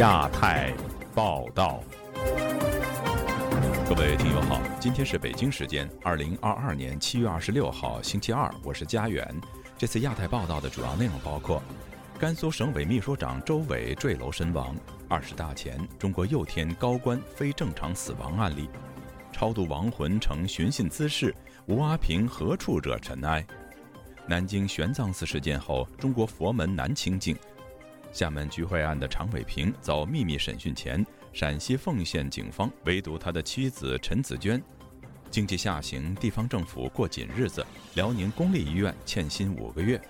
[0.00, 0.72] 亚太
[1.14, 1.84] 报道，
[3.86, 9.30] 各位听友好，今天是北京时间二零二二年七月二十六号星期二，我是佳远。
[9.76, 11.62] 这次亚太报道的主要内容包括：
[12.18, 14.74] 甘肃省委秘书长周伟坠楼身亡；
[15.06, 18.70] 二十大前中国又添高官非正常死亡案例；
[19.30, 21.34] 超度亡魂呈寻衅滋事，
[21.66, 23.46] 吴阿平何处惹尘埃？
[24.26, 27.36] 南京玄奘寺事件后，中国佛门难清净。
[28.12, 34.60] 厦门聚会案的常伟平遭秘密审讯前，陕西凤县警方围堵他的妻子陈子娟。
[35.30, 37.64] 经济下行，地方政府过紧日子。
[37.94, 40.00] 辽宁公立医院欠薪五个月，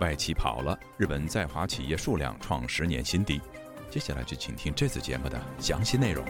[0.00, 0.78] 外企跑了。
[0.96, 3.38] 日本在华企业数量创十年新低。
[3.90, 6.24] 接下来就请听这次节目的详细内容。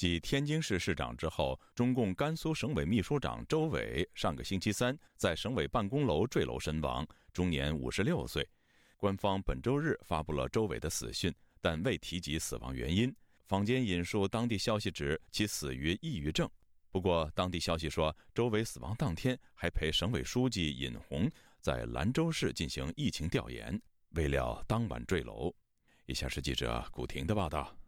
[0.00, 8.48] 继天津市市长之后，中共甘肃省委秘书长周伟上个星期三在省委办公楼坠楼身亡，终年五十六岁。
[8.96, 11.30] 官方本周日发布了周伟的死讯，
[11.60, 13.14] 但未提及死亡原因。
[13.46, 16.48] 坊间引述当地消息指其死于抑郁症。
[16.90, 21.30] 不过，当地消息说，周伟死亡当天还陪省委书记尹洪
[21.60, 23.78] 在兰州市进行疫情调研，
[24.12, 25.54] 未料当晚坠楼。
[26.06, 27.79] 以下是记者古婷的报道。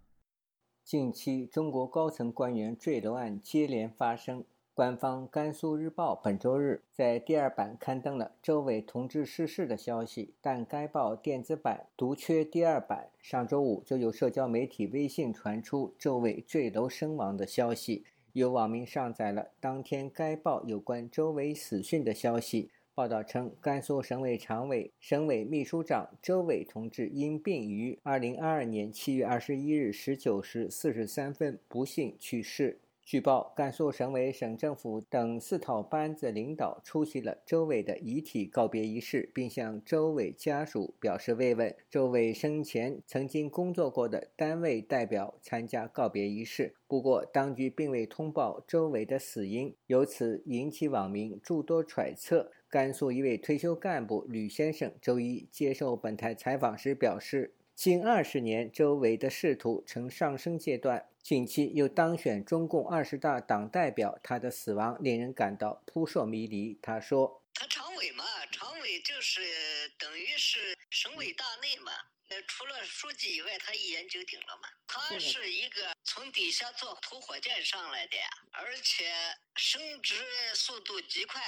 [0.84, 4.44] 近期，中国高层官员坠楼案接连发生。
[4.74, 13.10] 官方《甘肃日报》本周日在第二版刊登了周伟同志逝世的消息，但该报电子版独缺第二版。
[13.20, 22.70] 上周五，就有社交媒体微信传出周伟坠楼身亡的消息，有网民上载了当天该报有关周伟死讯的消息。
[22.94, 32.80] 报道称，甘肃省委常委、省委秘书长周伟同志因病于二零二二年七月二十一日十九时四十三分不幸去世。
[33.02, 41.74] 据报，甘肃省委、省政府等四套班子领导出席了周伟的遗体告别仪式，并向周伟家属表示慰问。
[41.88, 52.52] 周伟生前曾经工作过的单位代表参加告别仪式，不过当局并未通报周伟的死因，由此引起网民诸多揣测。
[52.72, 66.78] 甘肃一位退休干部吕先生周一接受本台采访时表示，近二十年，周围的仕途呈上升阶段，近期又当选中共二十大党代表，他的死亡令人感到扑朔迷离。
[66.80, 69.42] 他说：“他常委嘛，常委就是
[69.98, 71.92] 等于是省委大内嘛，
[72.30, 74.70] 那，除了书记以外，他一言九鼎了嘛。
[74.86, 78.16] 他是一个从底下坐土火箭上来的，
[78.52, 79.04] 而且
[79.56, 80.14] 升职
[80.54, 81.38] 速度极快。”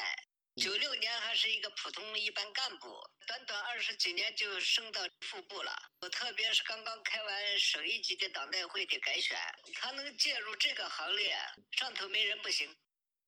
[0.56, 2.86] 九六年还是一个普通一般干部，
[3.26, 5.72] 短短二十几年就升到副部了。
[6.00, 9.36] 我特别是刚刚开完省一级的党代会的改选，
[9.74, 11.34] 他能介入这个行列，
[11.72, 12.68] 上头没人不行。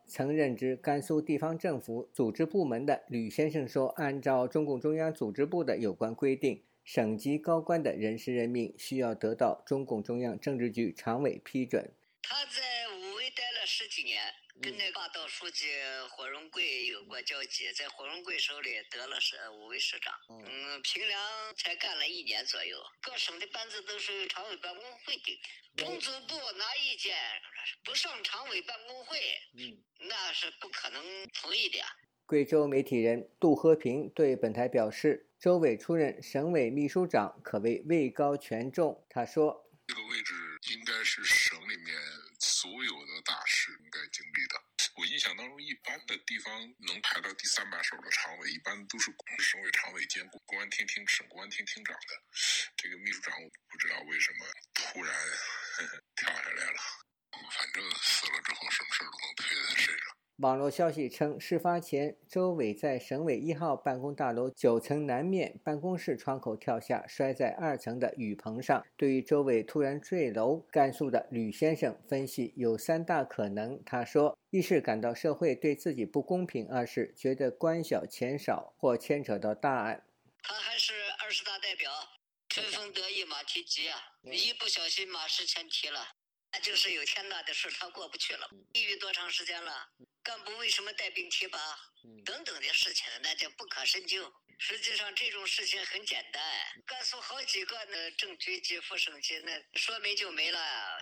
[0.06, 14.32] 曾任职甘肃地方政府组织部门的吕先生说：“按照中共中央组织部的有关规定，省级高官的人事任命需要得到中共中央政治局常委批准。”他在武威待了十几年。
[14.62, 15.66] 跟那霸道书记
[16.10, 20.14] 火荣贵有过交集，在火荣贵手里得了市五位市长。
[20.30, 21.20] 嗯，平凉
[21.56, 25.40] 才干了一年左右，各省的班子都是常委办公会的。
[25.76, 27.14] 中组部拿意见
[27.84, 29.18] 不上常委办公会，
[29.58, 29.76] 嗯，
[30.08, 31.02] 那是不可能
[31.34, 31.78] 同意的。
[32.24, 39.06] 贵州媒体人杜和平对本台表示，周伟出任省委秘书长可谓位高权重。
[39.10, 40.34] 他说：“这个位置
[40.72, 41.94] 应该是省里面。”
[42.66, 44.60] 所有的大事应该经历的，
[44.96, 52.22] 我印象当中，一般的地方能排到第三把手的常委，一般都是省委常委兼公安厅厅省公安厅厅长的。
[52.76, 54.44] 这个秘书长，我不知道为什么
[54.74, 55.14] 突然
[56.16, 56.80] 跳下来了。
[57.56, 60.25] 反正死了之后，什么事都能推在他身上。
[60.38, 68.84] 网络消息称，事发前，周伟在省委一号办公大楼九层南面办公室窗口跳下，摔在二层的雨棚上。
[68.98, 73.82] 对于周伟突然坠楼，甘肃的吕先生分析有三大可能。
[73.86, 80.04] 他说：一是感到社会对自己不公平；二是觉得官小钱少，或牵扯到大案。
[80.42, 80.92] 他还是
[81.24, 81.90] 二十大代表，
[82.50, 83.96] 春风得意马蹄疾啊！
[84.24, 86.15] 一不小心马失前蹄了，
[86.56, 88.48] 那就是有天大的事他过不去了。
[88.72, 89.90] 抑郁多长时间了？
[90.22, 91.58] 干部为什么带病提拔？
[92.24, 94.32] 等等的事情，那就不可深究。
[94.56, 96.42] 实际上，这种事情很简单。
[96.86, 100.58] 甘肃好几个呢，正局级、副省级，那说没就没了，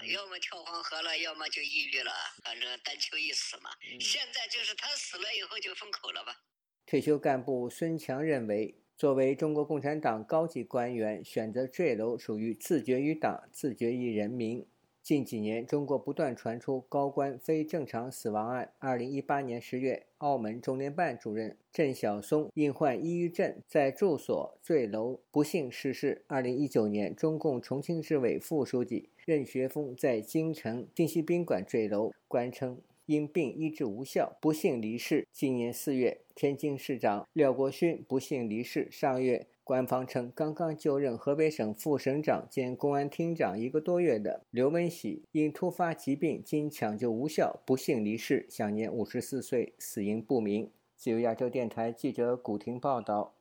[0.09, 2.13] 要么跳黄河了，要么就抑郁了，
[2.43, 3.71] 反正单求一死嘛。
[4.01, 6.37] 现在就是他死了以后就封口了吧。
[6.85, 14.69] 退休干部孙强认为，作为中国共产党高级官员，选择坠楼属于自绝于党、自绝于人民。
[15.05, 18.73] 近几年，中国不断传出高官非正常死亡案。
[18.79, 26.25] 二零一八年十月，澳门中联办主任郑晓松因患抑郁症，在住所坠楼不幸逝世。
[26.27, 35.29] 二零一九年，中共重庆市委副书记任学锋在京城金禧宾馆坠楼，官称因病医治无效，不幸离世。
[35.31, 38.89] 今年四月，天津市长廖国勋不幸离世。
[38.91, 39.47] 上月。
[39.65, 50.71] 官方称，刚刚就任河北省副省长兼公安厅长一个多月的刘文喜，因突发疾病经抢救无效，不幸离世，享年五十四岁，死因不明。
[50.97, 53.37] 自由亚洲电台记者古婷报道。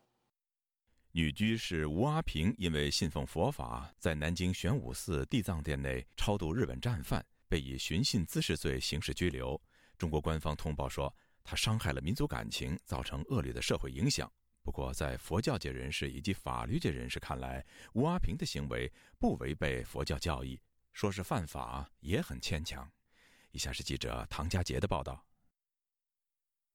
[1.11, 9.59] 女居士吴阿平因为信奉佛法，在南京玄武寺地藏殿内超度日本战犯，被以寻衅滋事罪刑事拘留。
[9.97, 14.31] 中国官方通报说，他伤害了民族感情，造成恶劣的社会影响。
[14.63, 18.89] 不过，在佛教界人士以及法律界人士看来，吴阿平的行为
[19.19, 20.57] 不违背佛教教义，
[20.93, 22.89] 说是犯法也很牵强。
[23.51, 25.25] 以下是记者唐佳杰的报道：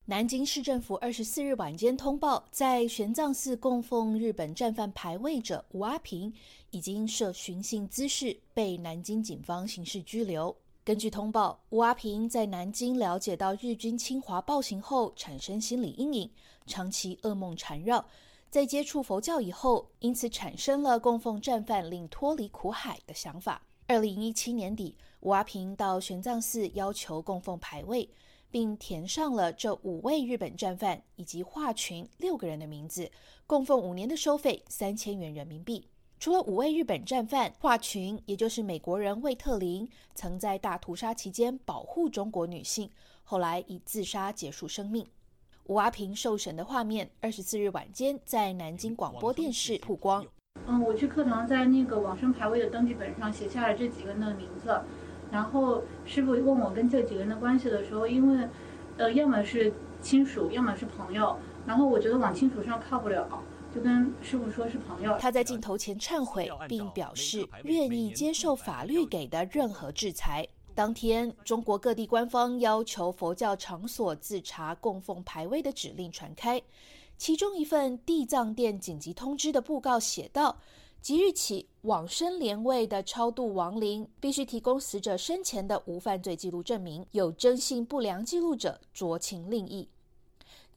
[0.05, 6.32] 南京市政府二十四日晚间通报，在玄奘寺供奉日本战犯牌位者吴阿平，
[6.70, 10.55] 已经涉寻衅滋事，被南京警方刑事拘留。
[10.84, 16.31] 根据通报，吴阿平在南京了解到日军侵华暴行后，产生心理阴影，
[16.69, 18.06] 长期噩梦缠绕。
[18.50, 23.62] 在接触佛教以后，因此产生了供奉战犯令脱离苦海的想法。
[23.87, 28.09] 二零一七年底，吴阿平到玄奘寺要求供奉牌位，
[28.50, 33.11] 并填上了这五位日本战犯以及华群六个人的名字，
[33.47, 35.88] 供奉五年的收费三千元人民币。
[36.20, 42.91] 除了五位日本战犯，华群也就是美国人魏特林，曾在大屠杀期间保护中国女性，
[43.23, 45.06] 后来以自杀结束生命。
[45.69, 50.25] 吴阿平受审的画面，二十四日晚间在南京广播电视曝光。
[50.67, 54.81] 嗯，我去课堂，在那个往生牌位的登记本上写下了这几个人的名字。
[55.31, 58.49] 然后师傅问我跟这几个人的关系的时候，因为，
[58.97, 59.70] 呃，要么是
[60.00, 61.37] 亲属，要么是朋友。
[61.67, 63.29] 然后我觉得往亲属上靠不了。
[63.75, 65.19] 就跟师傅说是朋友。
[65.20, 70.49] 他在镜头前忏悔，并表示愿意接受法律给的任何制裁。
[70.78, 76.62] 当天，中国各地官方要求佛教场所自查供奉牌位的指令传开，
[77.16, 80.56] 其中一份地藏殿紧急通知的布告写道：
[81.02, 89.88] 即日起，往生莲位的超度亡灵必须提供死者生前的无犯罪记录证明，有征信不良记录者酌情另议。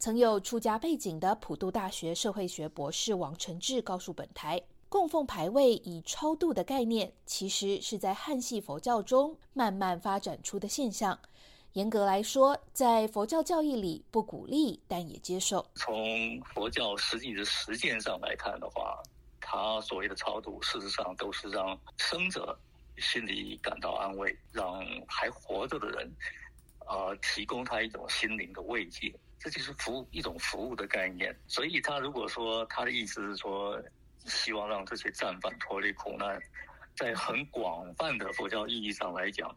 [0.00, 4.60] 曾有出家背景的普渡大学社会学博士王承志告诉本台，
[4.92, 11.18] 供奉牌位以超度的概念，其实是在汉系佛教中慢慢发展出的现象。
[11.72, 15.64] 严格来说，在佛教教义里不鼓励，但也接受。
[15.76, 19.02] 从佛教实际的实践上来看的话，
[19.40, 22.54] 他所谓的超度，事实上都是让生者
[22.98, 24.78] 心里感到安慰，让
[25.08, 26.12] 还活着的人，
[26.86, 29.10] 呃，提供他一种心灵的慰藉。
[29.38, 33.82] 这就是服务一种服务的概念，所以他如果说他的意思是说，
[34.26, 36.40] 希望让这些战犯脱离苦难，
[36.96, 39.54] 在很广泛的佛教意义上来讲，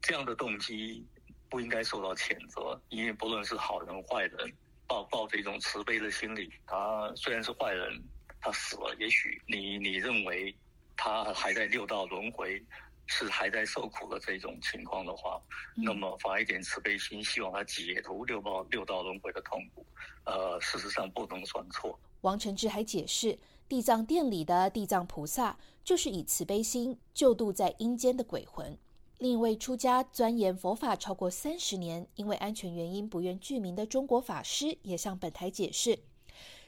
[0.00, 1.06] 这样的动机
[1.48, 4.52] 不应该受到谴责，因为不论是好人坏人，
[4.86, 8.02] 抱抱着一种慈悲的心理，他虽然是坏人，
[8.40, 10.54] 他死了，也许你你认为
[10.96, 12.62] 他还在六道轮回。
[13.06, 15.38] 是还在受苦的这种情况的话，
[15.76, 19.86] 那么发一点慈悲心，希望他解脱六道六道轮回的痛苦，
[20.24, 22.00] 呃，事实上不能算错。
[22.22, 28.76] 王承志还解释，地藏殿里的地藏菩萨就是以慈悲心救度在阴间的鬼魂。
[29.18, 35.98] 另一位出家钻研佛法超过三十年，因为安全原因不愿具名的中国法师也向本台解释，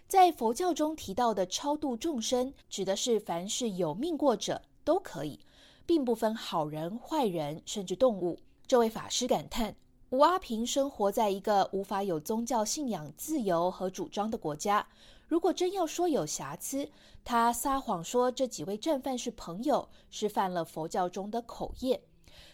[0.08, 5.40] 在佛教中提到的超度众生，指的是凡是有命过者都可以。
[5.88, 8.40] 并不分好人坏人，甚至动物。
[8.66, 9.76] 这位法师感叹：
[10.10, 14.84] 吴阿平生活在一个无法有宗教信仰自由和主张的国家。
[15.28, 16.88] 如果真要说有瑕疵，
[17.24, 22.00] 他撒谎说这几位战犯是朋友，是犯了佛教中的口业。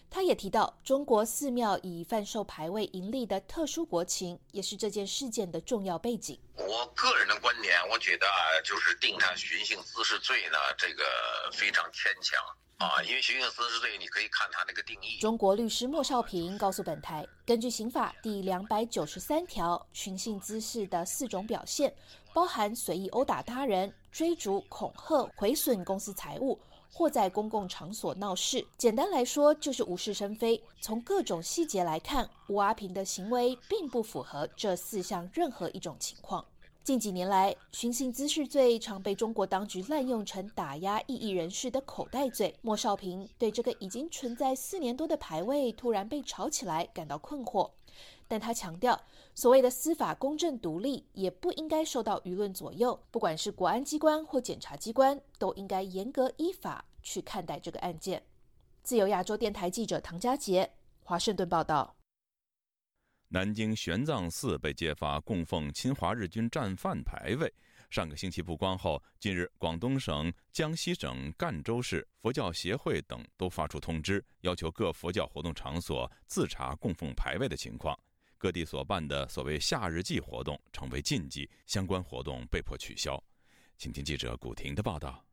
[0.08, 6.38] 他也提到，中国寺庙以贩售牌位盈利的特殊国情，也是这件事件的重要背景。
[6.56, 11.04] 我个人的观点，我觉得啊，就是定他寻衅滋事罪呢，这个
[11.52, 12.38] 非常牵强。
[12.78, 15.18] 啊，因为寻衅滋事罪，你可以看他那个定义。
[15.20, 21.94] 中国律师莫少平告诉本台，根据刑法第两百九十三条，寻衅滋事的四种表现，
[22.32, 26.58] 包含随意殴打他人、追逐、恐吓、毁损公司财物，
[26.92, 28.66] 或在公共场所闹事。
[28.76, 30.62] 简单来说，就是无事生非。
[30.80, 36.44] 从各种细节来看，吴阿平的行为并不符合这四项任何一种情况。
[36.84, 42.52] 近几年来，寻衅滋事罪常被中国当局滥用成打压异议人士的口袋罪。
[42.60, 47.70] 莫少平对这个已经存在四年多的牌位突然被炒起来感到困惑，
[48.26, 49.00] 但他强调，
[49.34, 53.02] 所谓的司法公正独立也不应该受到舆论左右。
[53.10, 58.22] 不管是国安机关或检察机关，都应该严格依法去看待这个案件。
[58.82, 60.70] 自由亚洲电台记者唐佳杰，
[61.02, 61.96] 华盛顿报道。
[63.28, 67.50] 南京玄奘寺被揭发供奉侵华日军战犯牌位，
[67.88, 77.98] 上个星期曝光后，近日广东省、江西省赣州市佛教协会等都发出通知，要求各佛教活动场所自查供奉牌位的情况。
[78.42, 83.22] 各地所办的所谓夏日祭活动成为禁忌，相关活动被迫取消。
[83.78, 85.25] 请听记者古婷的报道。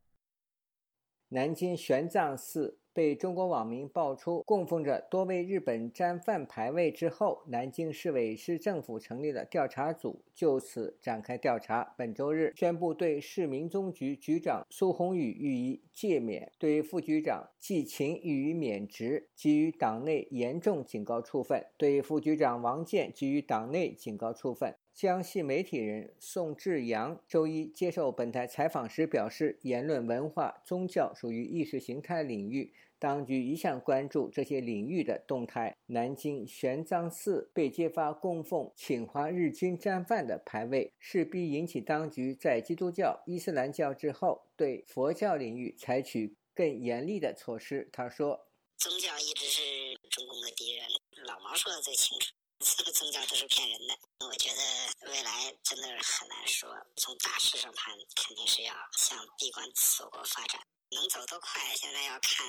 [1.30, 2.78] 南京玄奘寺。
[3.00, 11.94] 被中国网民爆出供奉着多位日本战犯牌位之后，南京市委市政府成立了调查组，就此展开调查。
[11.96, 24.74] 本周日宣布对市民宗局局长苏宏宇予以诫免，对副局长季勤予以免职，给予党内严重警告处分；对副局长王健给予党内警告处分。
[24.92, 35.76] 江西媒体人宋志阳周一接受本台采访时表示，言论、文化、宗教属于意识形态领域，当局一向关注这些领域的动态。
[35.86, 47.88] 南京玄奘寺被揭发供奉侵华日军战犯的牌位，势必引起当局在基督教、伊斯兰教之后，对佛教领域采取更严厉的措施。
[47.90, 49.62] 他说：“宗教一直是
[50.10, 50.86] 中共的敌人，
[51.26, 53.94] 老毛说的最清楚。”这个宗教都是骗人的，
[54.26, 56.68] 我觉得未来真的是很难说。
[56.96, 60.60] 从大势上看，肯定是要向闭关锁国发展，
[60.92, 62.44] 能走多快，现在要看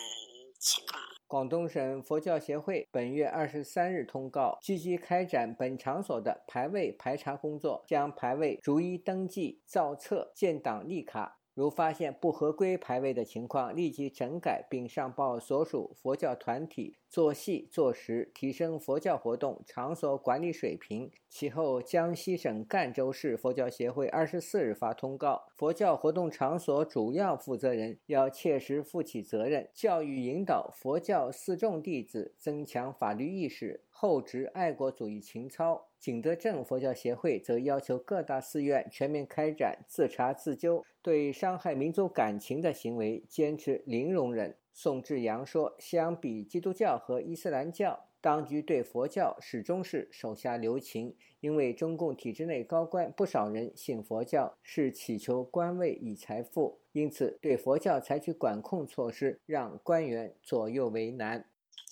[0.60, 1.00] 情况。
[1.28, 11.41] 广东省佛教协会本月二十三日通告，积极开展本场所的排位排查工作，将排位逐一登记、造册、建档立卡。
[11.62, 21.12] 如发现不合规牌位的情况，立即整改并上报所属佛教团体，做细做实，提升佛教活动场所管理水平。
[21.30, 35.91] 其后，江西省赣州市佛教协会二十四日发通告，佛教活动场所主要负责人要切实负起责任，教育引导佛教四众弟子增强法律意识，厚植爱国主义情操。
[36.02, 44.58] 景德镇佛教协会则要求各大寺院全面开展自查自纠，对伤害民族感情的行为坚持零容忍。
[44.74, 61.46] 宋志阳说：“相比基督教和伊斯兰教，当局对佛教始终是手下留情，因为中共体制内高官不少人信佛教是祈求官位与财富，因此对佛教采取管控措施，让官员左右为难。”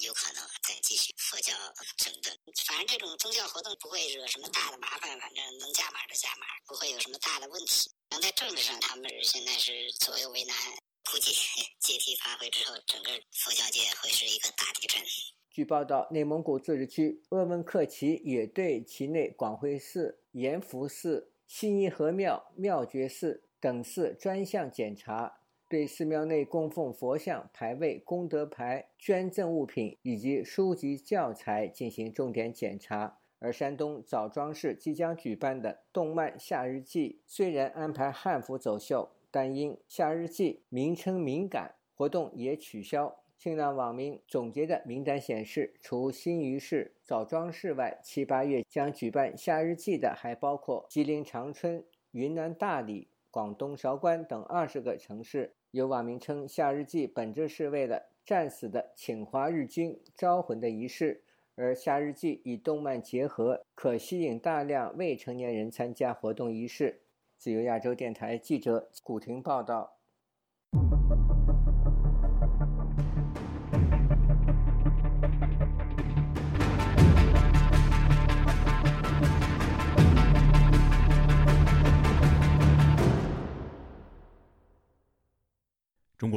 [0.03, 1.53] 有可能再继续佛教
[1.97, 2.33] 整顿。
[2.65, 7.91] 反正这种宗教活动不会惹什么大的麻烦，反正能加码就加码，不会有什么大的问题。
[8.11, 10.55] 能在政治上，他们现在是左右为难，
[11.11, 11.33] 估计
[11.81, 15.03] 阶梯发挥之后，整个佛教界会是一个大地震。
[15.51, 25.38] 据报道，内蒙古自治区鄂温克旗也对其内广辉寺、延福寺、悉尼河庙、妙觉寺等寺专项检查。
[25.69, 33.19] 对寺庙内供奉佛像、牌位、功德牌、捐赠物品以及书籍教材进行重点检查。
[33.37, 43.15] 而山东枣庄市即将举办的动漫夏日祭，虽然安排汉服走秀，但因夏日祭名称敏感，活动也取消。
[43.37, 55.53] 新浪网民总结的名单显示，除新余市、枣庄市外，七八月将举办夏日祭的还包括吉林长春、云南大理、广东韶关等二十个城市。
[55.71, 61.23] 有网民称，夏日祭本质是为了战死的侵华日军招魂的仪式，
[61.53, 67.03] 而夏日祭与动漫结合，可吸引大量未成年人参加活动仪式。
[67.37, 69.98] 自由亚洲电台记者古婷报道。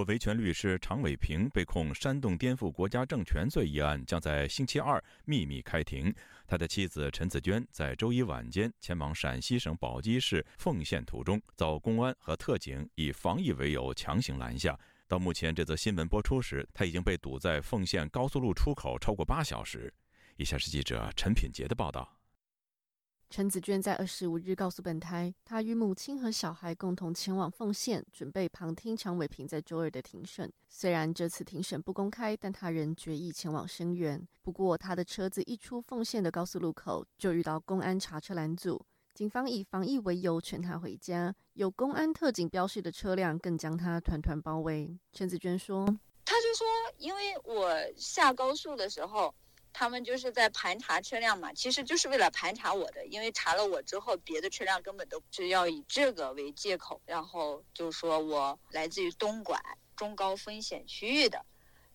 [0.03, 6.13] 国维权律师常伟平被控煽动颠覆国家政权罪一案将在星期二秘密开庭。
[6.45, 14.77] 他的妻子陈子娟在周一晚间前往陕西省宝鸡市奉县途中，遭公安和特警以防疫为由强行拦下。
[15.07, 19.95] 到目前，这则新闻播出时，他已经被堵在奉县高速路出口超过八小时。
[20.37, 22.22] 以下是记者陈品杰的报道。
[23.33, 30.53] 陈子娟在二十五日告诉本台，她与母亲和小孩共同前往奉县，准备旁听常伟平在周二的庭审。
[30.69, 34.23] 虽然这次庭审不公开，但她仍决意前往声援。
[34.43, 38.85] 不过，她的车子一出奉县的高速路口，就遇到公安查车拦阻。
[39.15, 44.95] 警方以防疫为由劝他回家，有公安特警标示的车辆更将他团团包围。
[45.11, 45.87] 陈子娟说
[46.27, 46.67] ：“他就说，
[46.99, 49.35] 因为我下高速的时候。”
[49.73, 59.61] 他们就是在盘查车辆嘛，其实就是为了盘查我的，因为查了我之后，别的车辆根本都是要以这个为借口，然后就说我来自于东莞
[59.97, 61.45] 中高风险区域的，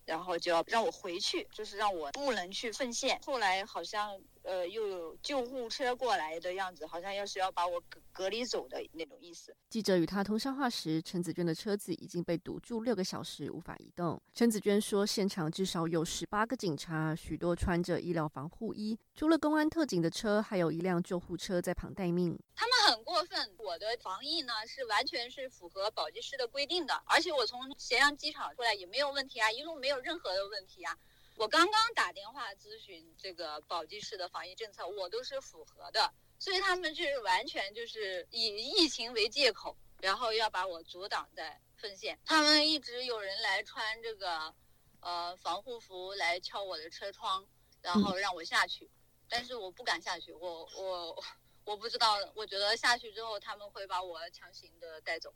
[0.04, 3.20] 然后就要让我回去，就是让我不能去奉献。
[3.24, 4.20] 后来好像。
[4.48, 9.54] 呃，又有救护车过来的样子，好像要是要把我隔隔离走的那种意思。
[9.68, 14.18] 记者与他通上话时，陈子娟的车子已经被堵住六个小时，无法移动。
[14.32, 22.38] 陈子娟说，现场至少有十八个警察，许多穿着医疗防护衣，除了公安特警的车，还有一辆救护车在旁待命。
[22.56, 30.96] 他们很过分，我的防疫呢是完全是符合宝鸡市的规定的，而且我从咸阳机场出来也没有问题啊，一路没有任何的问题啊。
[31.38, 42.18] 我刚刚打电话咨询这个宝鸡市的防疫政策，我都是符合的，所以他们就是完全就是以疫情为借口，然后要把我阻挡在分线。
[42.24, 44.52] 他们一直有人来穿这个，
[45.00, 47.46] 呃，防护服来敲我的车窗，
[47.82, 48.90] 然后让我下去，
[49.28, 51.24] 但是我不敢下去，我我
[51.64, 55.32] 我不知道，我觉得下去之后他们会把我强行的带走。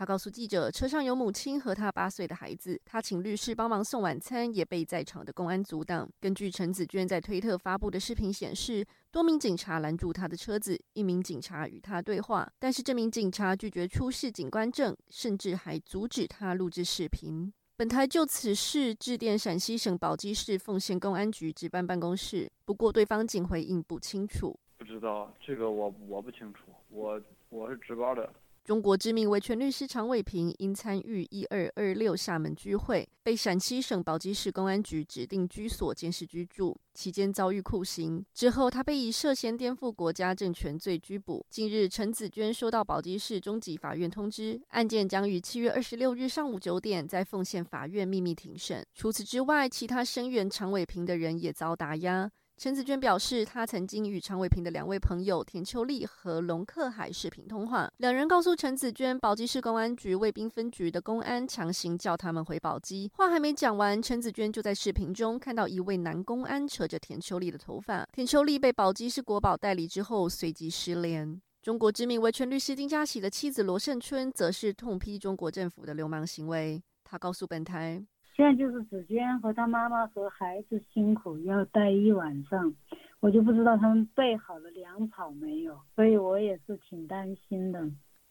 [0.00, 2.80] 他告诉记者，车上有母亲和他八岁的孩子。
[2.86, 6.08] 他请律师帮忙送晚餐，也被在场的公安阻挡。
[6.18, 17.52] 根据陈子娟在推特发布的视频显示，多名警察拦住他的车子，一名警察与他对话，但是这名警察拒绝出示警官证，甚至还阻止他录制视频。
[17.76, 24.58] 本台就此事致电陕西省宝鸡市奉县公安局值班办公室，不过对方仅回应不清楚。
[24.78, 28.32] 不知道这个我我不清楚，我我是值班的。
[28.70, 38.24] 中国知名维权律师常伟平因参与“一二二六”厦门聚会，被陕西省宝鸡市公安局指定居所监视居住，期间遭遇酷刑。
[38.32, 41.44] 之后，他被以涉嫌颠覆国家政权罪拘捕。
[41.50, 48.86] 近日，陈子娟收到宝鸡市中级法院通知，案件将于七月二十六日上午九点在奉县法院秘密庭审。
[48.94, 52.30] 除此之外，其他声援常伟平的人也遭打压。
[52.62, 63.10] 陈子娟表示，她曾经与常伟平的两位朋友田秋丽和龙克海视频通话，两人告诉陈子娟，宝鸡市公安局卫兵分局的公安强行叫他们回宝鸡。
[63.14, 68.06] 话还没讲完，陈子娟就在视频中看到一位男公安扯着田秋丽的头发。
[68.12, 71.40] 田秋丽被宝鸡市国保带离之后，随即失联。
[71.62, 76.82] 中国知名维权律师丁家喜的妻子罗胜春则是痛批中国政府的流氓行为。
[77.04, 78.04] 他告诉本台。
[78.40, 82.74] 现在就是子娟和她妈妈和孩子辛苦要待一晚上，
[83.20, 87.78] 我就不知道他们备好了粮草没有，所以我也是挺担心的。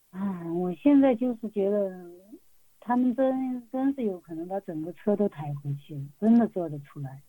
[0.09, 2.09] 啊，我现在就是觉得，
[2.79, 7.21] 他们真真是有可能把整个车都抬回去，真的做得出来。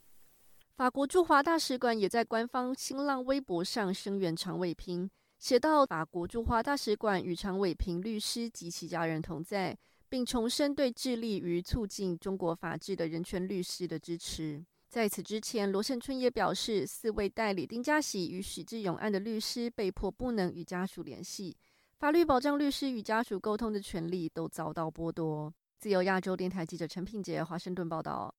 [0.75, 9.77] 法国驻华大使馆也在官方新浪微博上声援常伟平，写道：“法国驻华大使馆与常伟平律师及其家人同在。”
[10.11, 14.63] 并重申对致力于促进中国法治的人权律师的支持。
[14.89, 21.57] 在此之前，罗胜春也表示，四位代理丁家喜与许志勇案的律师被迫不能与家属联系，
[21.97, 25.55] 法律保障律师与家属沟通的权利都遭到剥夺。
[25.79, 28.35] 自由亚洲电台记者陈品杰华盛顿报道。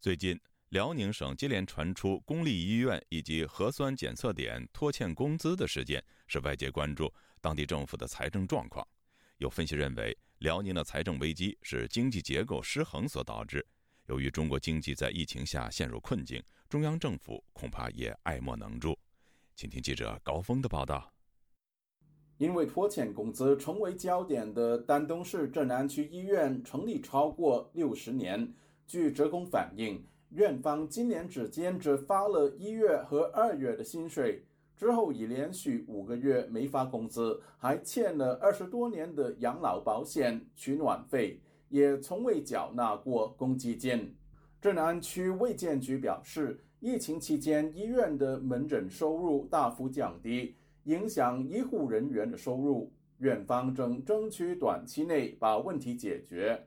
[0.00, 0.36] 最近，
[0.70, 7.08] 辽宁省接连传出公立医院以及核酸检测点拖欠工资的事件，使外界关注
[7.40, 8.84] 当地政府的财政状况。
[9.38, 10.18] 有分析认为。
[10.38, 13.64] 辽宁的财政危机是经济结构失衡所导致。
[14.06, 18.96] 由于中国经济在疫情下陷入困境，中央政府恐怕也爱莫能助。
[19.54, 21.12] 请听记者高峰的报道。
[22.36, 28.52] 因为拖欠工资成为焦点的丹东市镇安区医院成立超过六十年，
[28.86, 34.44] 据职工反映，院方今年之间只发了一月和二月的薪水。
[34.76, 44.14] 之后已连续五个月没发工资，还欠了二十多年的养老保险、取暖费，也从未缴纳过公积金。
[44.60, 52.92] 镇安区卫健局表示，疫情期间医院的门诊收入大幅降低，影响医护人员的收入。
[53.18, 56.66] 院方正争取短期内把问题解决。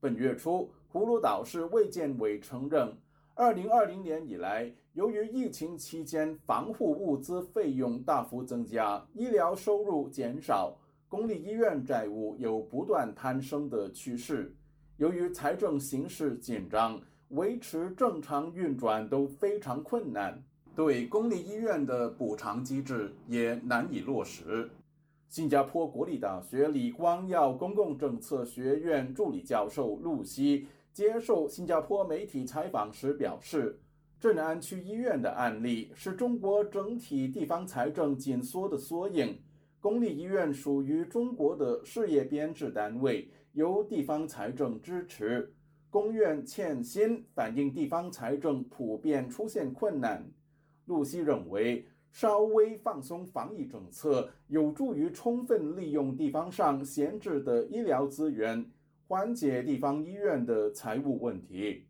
[0.00, 2.96] 本月初，葫芦岛市卫健委承认。
[3.40, 10.76] 二零二零年以来，由于疫情期间防护物资费用大幅增加，医疗收入减少，
[11.08, 14.54] 公立医院债务有不断攀升的趋势。
[14.98, 20.44] 由于财政形势紧张，维持正常运转都非常困难，
[20.76, 24.68] 对公立医院的补偿机制也难以落实。
[25.30, 30.66] 新加坡国立大学李光耀公共政策学院助理教授露西。
[30.92, 33.80] 接受新加坡媒体采访时表示，
[34.18, 39.38] 镇安区医院的案例是中国整体地方财政紧缩的缩影。
[39.80, 45.54] 公立医院属于中国的事业编制单位，由地方财政支持。
[45.88, 50.30] 公院欠薪，反映地方财政普遍出现困难。
[50.84, 58.70] 露西认为，稍微放松防疫政策，有助于充分利用地方上闲置的医疗资源，
[59.10, 61.84] 缓解地方医院的财务问题。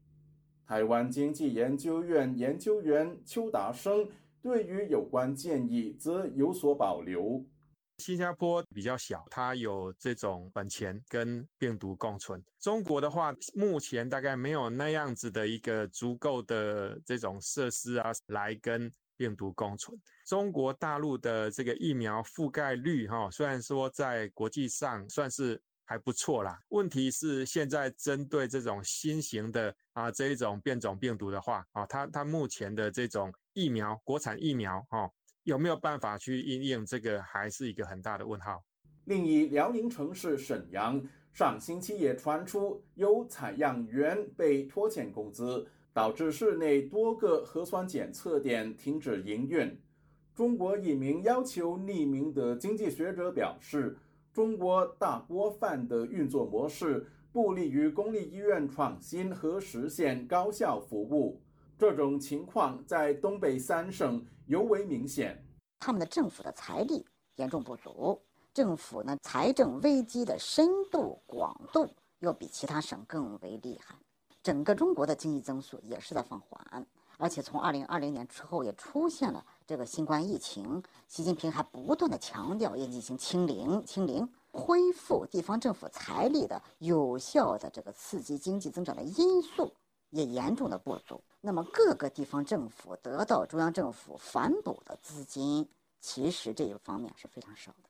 [0.66, 4.08] 台湾经济研究院研究员邱达生
[4.40, 7.44] 对于有关建议则有所保留。
[7.98, 12.42] 新加坡比较小，它有这种本钱跟病毒共存。
[12.58, 19.94] 中国的话，目前大概没有那样子的一个足够的这种设施啊，来跟病毒共存。
[20.24, 35.10] 中国大陆的这个疫苗覆盖率，哈，虽然说在国际上算是还不错啦，问题是现在针对这种新型的啊这一种变种病毒的话，啊，它它目前的这种疫苗，国产疫苗，哈。
[35.42, 38.62] 有没有办法去应用这个，还是一个很大的问号。
[39.06, 49.76] 另一辽宁城市沈阳，上星期也传出有采样员被拖欠工资，导致市内多个核酸检测点停止营运。
[50.36, 53.98] 中国一名要求匿名的经济学者表示，
[54.40, 61.38] 中国大锅饭的运作模式不利于公立医院创新和实现高效服务。
[61.76, 65.44] 这种情况在东北三省尤为明显，
[65.78, 67.04] 他们的政府的财力
[67.36, 68.18] 严重不足，
[68.54, 71.86] 政府呢财政危机的深度广度
[72.20, 73.94] 要比其他省更为厉害，
[74.42, 76.86] 整个中国的经济增速也是在放缓，
[77.20, 89.72] 而且从二零二零年之后也出现了这个新冠疫情，习近平还不断的强调要进行清零，清零恢复地方政府财力的有效的这个刺激经济增长的因素。
[90.10, 95.68] 也严重的不足，那么各个地方政府得到中央政府反补的资金，
[96.00, 97.88] 其实这一方面是非常少的。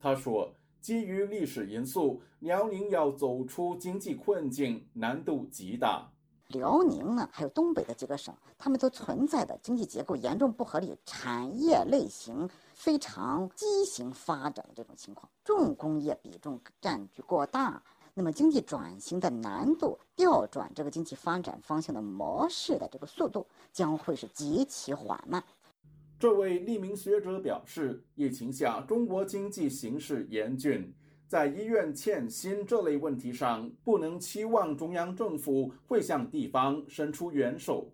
[0.00, 6.10] 他说，基于历史因素，辽宁要走出经济困境难度极大。
[6.50, 17.82] 辽宁呢，还有东北的几个省，他们都存在的经济结构严重不合理，产业类型非常畸形发展的这种情况，重工业比重占据过大。
[18.12, 25.42] 那么经济转型的难度，调转这个经济发展方向的模式的这个速度将会是极其缓慢。
[26.18, 30.92] 这位匿名学者表示，疫情下中国经济形势严峻，
[31.30, 37.92] 在医院欠薪这类问题上，不能期望中央政府会向地方伸出援手。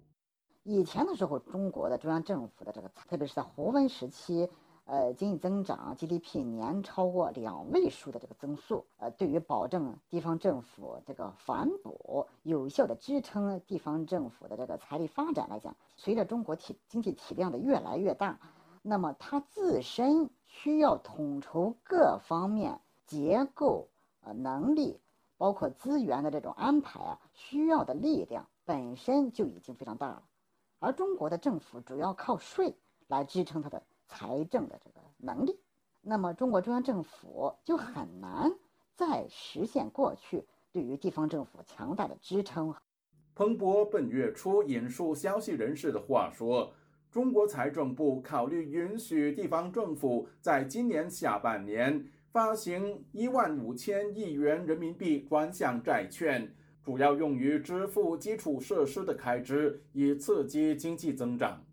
[0.62, 4.48] 以前的时候，中国的中央政府的这个，特别是在胡温时期。
[4.86, 18.38] 呃，经济增长 GDP 年超过两位数的这个增速，呃，对于保证地方政府这个反哺、有效的支撑地方政府的这个财力发展来讲，随着中国体经济体量的越来越大，
[18.80, 23.88] 那么它自身需要统筹各方面结构、
[24.20, 25.00] 呃能力，
[25.36, 30.22] 包括资源的这种安排啊，需要的力量本身就已经非常大了，
[30.78, 32.76] 而中国的政府主要靠税
[33.08, 33.82] 来支撑它的。
[34.08, 35.58] 财政的这个能力，
[36.00, 38.54] 那么中国中央政府就很难
[38.94, 42.72] 再实现过去对于地方政府强大的支撑。
[43.34, 46.72] 彭博本月初引述消息人士的话说，
[47.10, 61.64] 中国财政部考虑允许地方政府在今年下半年发行一万五千亿元人民币专项债券，主要用于支付基础设施的开支，以刺激经济增长。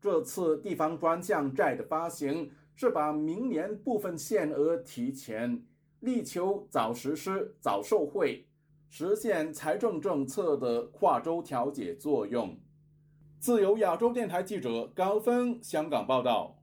[0.00, 5.62] 这次地方专项债的发行是把明年部分限额提前，
[6.00, 8.46] 力求早实施、早受惠，
[8.88, 12.56] 实现财政政策的跨州调节作用。
[13.38, 16.55] 自由亚洲电台记者高峰香港报道。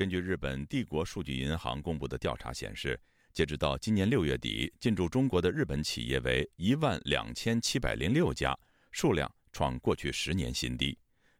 [0.00, 2.98] 根据日本帝国数据银行公布的调查显示，
[3.34, 8.58] 截止到今年六月底，进驻中国的日本企业为一万两千七百零六家，
[8.92, 10.98] 数量创过去十年新低。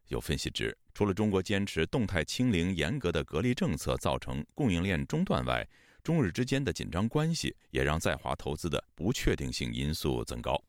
[0.09, 5.67] 有分析指，除了中国坚持动态清零、严格的隔离政策造成供应链中断外，
[6.03, 10.63] 中日之间的紧张关系也让在华投资的不确定性因素增高。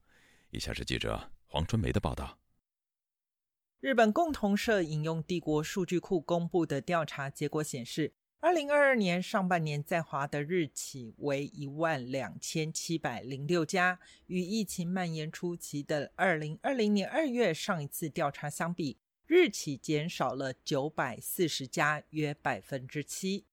[0.49, 2.42] 以下是记者黄春梅的报道。
[3.83, 18.99] 日本共同社引用帝国数据库公布的调查结果显示，二零二二年上半年在华的日企为一万两千七百零六家，与疫情蔓延初期的二零二零年二月上一次调查相比。
[19.27, 23.47] 日企减少了九百四十家，约百分之七。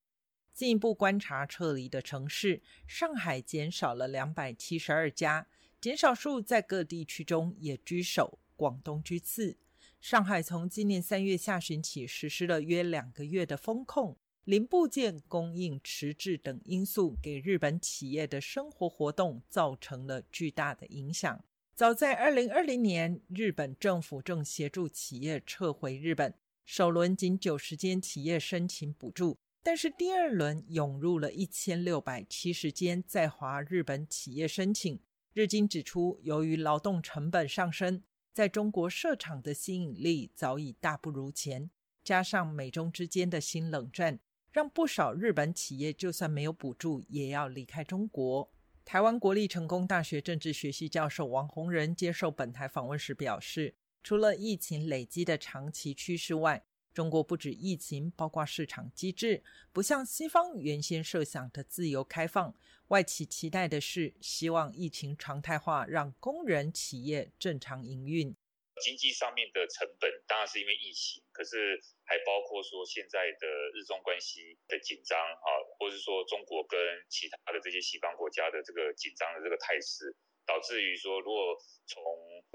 [0.54, 5.48] 进一步观察撤离的城市，上海减少了两百七十二家，
[5.80, 9.56] 减少数在各地区中也居首，广东居次。
[10.00, 21.44] 上海从今年三月下旬起实施了约两个月的封控，零部件供应迟滞等因素，给日本企业的生活活动造成了巨大的影响。
[21.74, 26.34] 早在二零二零年，日本政府正协助企业撤回日本，
[26.64, 34.98] 首轮仅九十间企业申请补助，但是第二轮涌入了一千六百七十间在华日本企业申请。
[35.34, 38.02] 日经指出，由于劳动成本上升。
[38.32, 41.70] 在中国设厂的吸引力早已大不如前，
[42.02, 44.20] 加上美中之间的新冷战，
[44.52, 48.52] 让不少日本企业就算没有补助，也要离开中国。
[48.84, 56.64] 台湾国立成功大学政治学系教授王洪仁接受本台访问时表示，除了疫情累积的长期趋势外，
[57.00, 62.54] 中国不止疫情，包括市场机制，不像西方原先设想的自由开放。
[62.88, 68.36] 外企期待的是，希望疫情常态化，让工人企业正常营运。
[68.84, 82.04] 经济上面的成本当然是因为疫情，可是还包括说现在的日中关系的紧张啊，或者是说中国跟其他的这些西方国家的这个紧张的这个态势，导致于说，如果从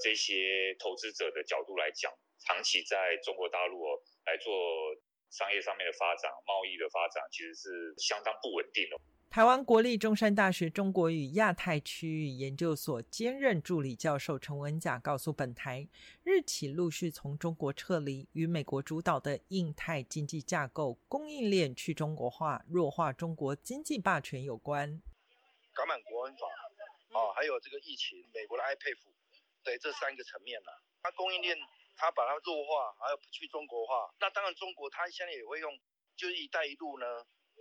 [0.03, 2.13] 这些投资者的角度来讲，
[2.45, 3.81] 长期在中国大陆
[4.25, 4.51] 来做
[5.29, 8.97] 商业上面的发展、贸易的发展，其实是相当不稳定的。
[9.29, 15.89] 台湾国立中山大学中国与亚太区域研究所兼任助理教授陈文甲告诉本台，
[16.23, 25.01] 日企陆续从中国撤离，与美国主导的印太经济架构、供应链去中国化、弱化中国经济霸权有关。
[25.73, 26.47] 港版国安法
[27.11, 28.99] 啊，还有这个疫情，美国的 IPF，
[29.65, 31.57] 对这三个层面呢，它供应链
[31.95, 35.71] 他把它弱化，还有去中国化，那当然中国它现在也会用，
[36.15, 37.05] 就是“一带一路”呢。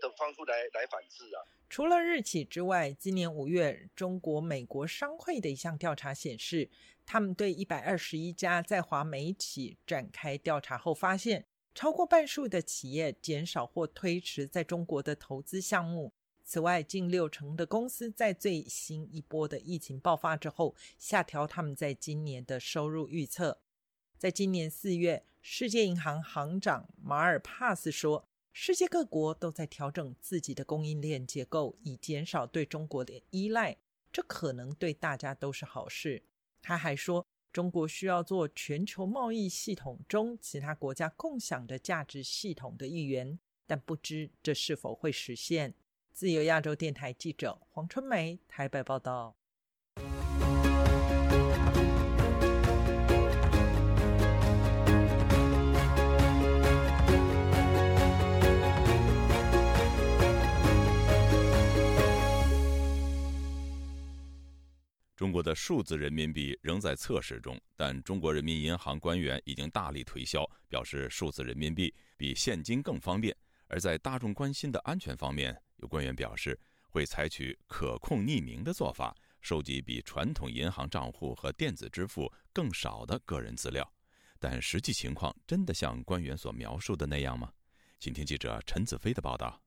[0.00, 1.38] 的方式来来反制啊！
[1.70, 6.68] 除了日企之外，今年五月，中国美国商会的一项调查显示，
[7.06, 16.12] 他们对一百二十一家在华美企展开调查后，发现超过半数的企业减少或推迟在中国的投资项目。
[16.42, 23.60] 此外，近六成的公司在最新一波的疫情爆发之后，下调他们在今年的收入预测。
[24.18, 28.26] 在今年四月，世界银行行长马尔帕斯说。
[28.56, 33.76] 世界各国都在调整自己的供应链结构，以减少对中国的依赖，
[34.12, 36.22] 这可能对大家都是好事。
[36.62, 45.74] 他还说，中国需要做全球贸易系统中其他国家共享的价值系统的一员，但不知这是否会实现。
[46.12, 49.34] 自由亚洲电台记者黄春梅台北报道。
[65.16, 73.34] 中国的数字人民币仍在测试中，但中国人民银行官员已经大力推销，表示数字人民币比现金更方便。
[73.68, 83.88] 而在大众关心的安全方面，有官员表示会采取可控匿名的做法，收集比传统银行账户和电子支付更少的个人资料。
[84.40, 87.52] 但实际情况真的像官员所描述的那样吗？
[88.00, 89.63] 请听记者陈子飞的报道。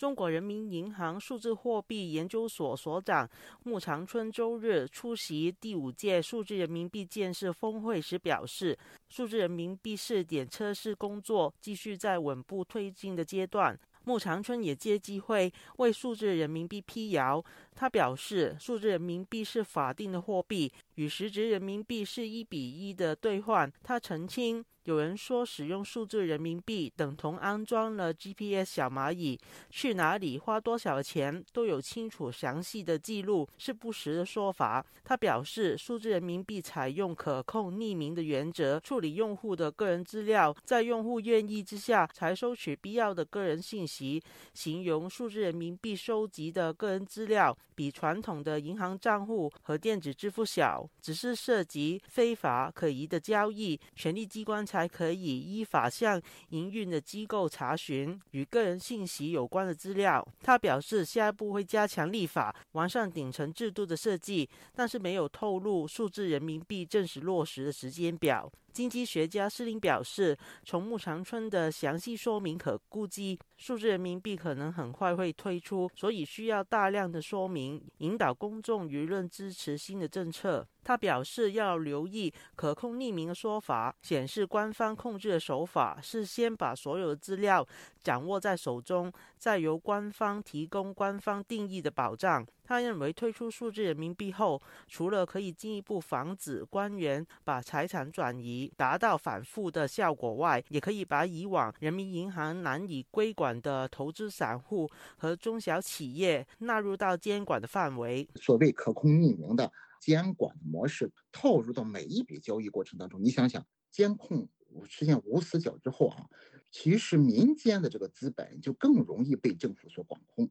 [0.00, 3.28] 中国人民银行数字货币研究所所长
[3.64, 8.74] 穆长春周日出席第五届数字人民币建设峰会时表示，
[9.10, 13.78] 数字人民币试点测试工作继续在稳步推进的阶段。
[14.04, 23.70] 穆长春也借机会为数字人民币辟谣，他表示，数字人民币是法定的货币，与实质人民币是一比一的兑换。
[23.82, 24.64] 他澄清。
[24.90, 29.38] 有人说使用数字人民币等同安装了 GPS 小蚂蚁，
[29.70, 34.84] 去哪里花多少钱都有清楚详细的记录，是不实的说法。
[35.04, 44.20] 他表示，数字人民币采用可控匿名的原则处理用户的个人资料，在用户愿意之下才收取必要的个人信息。
[44.54, 54.66] 形容数字人民币收集的个人资料比传统的银行账户和电子支付小，只是涉及非法可疑的交易，权力机关。
[54.70, 60.26] 才还可以依法向营运的机构查询与个人信息有关的资料。
[60.42, 68.50] 他表示，下一步会加强立法，完善顶层制度的设计，但是没有透露数字人民币正式落实的时间表。
[68.72, 80.66] 经济学家施林表示，从木长春的详细说明可估计，数字人民币可能很快会推出，所以需要大量的说明，引导公众舆论支持新的政策。
[80.90, 87.64] 他表示要留意可控匿名的说法，显示官方控制的手法是先把所有的资料
[88.02, 92.44] 掌握在手中，再由官方提供官方定义的保障。
[92.64, 108.28] 他认为推出数字人民币后，除了可以进一步防止官员把财产转移，达到反复的效果外，也可以把以往人民银行难以规管的投资散户和中小企业纳入到监管的范围。
[108.34, 109.70] 所谓可控匿名的
[110.00, 114.48] 监管模式套入到每一笔交易过程当中，你想想，监控
[114.88, 116.26] 实现无死角之后啊，
[116.72, 120.50] 其实民间的这个资本就更容易被政府所管控。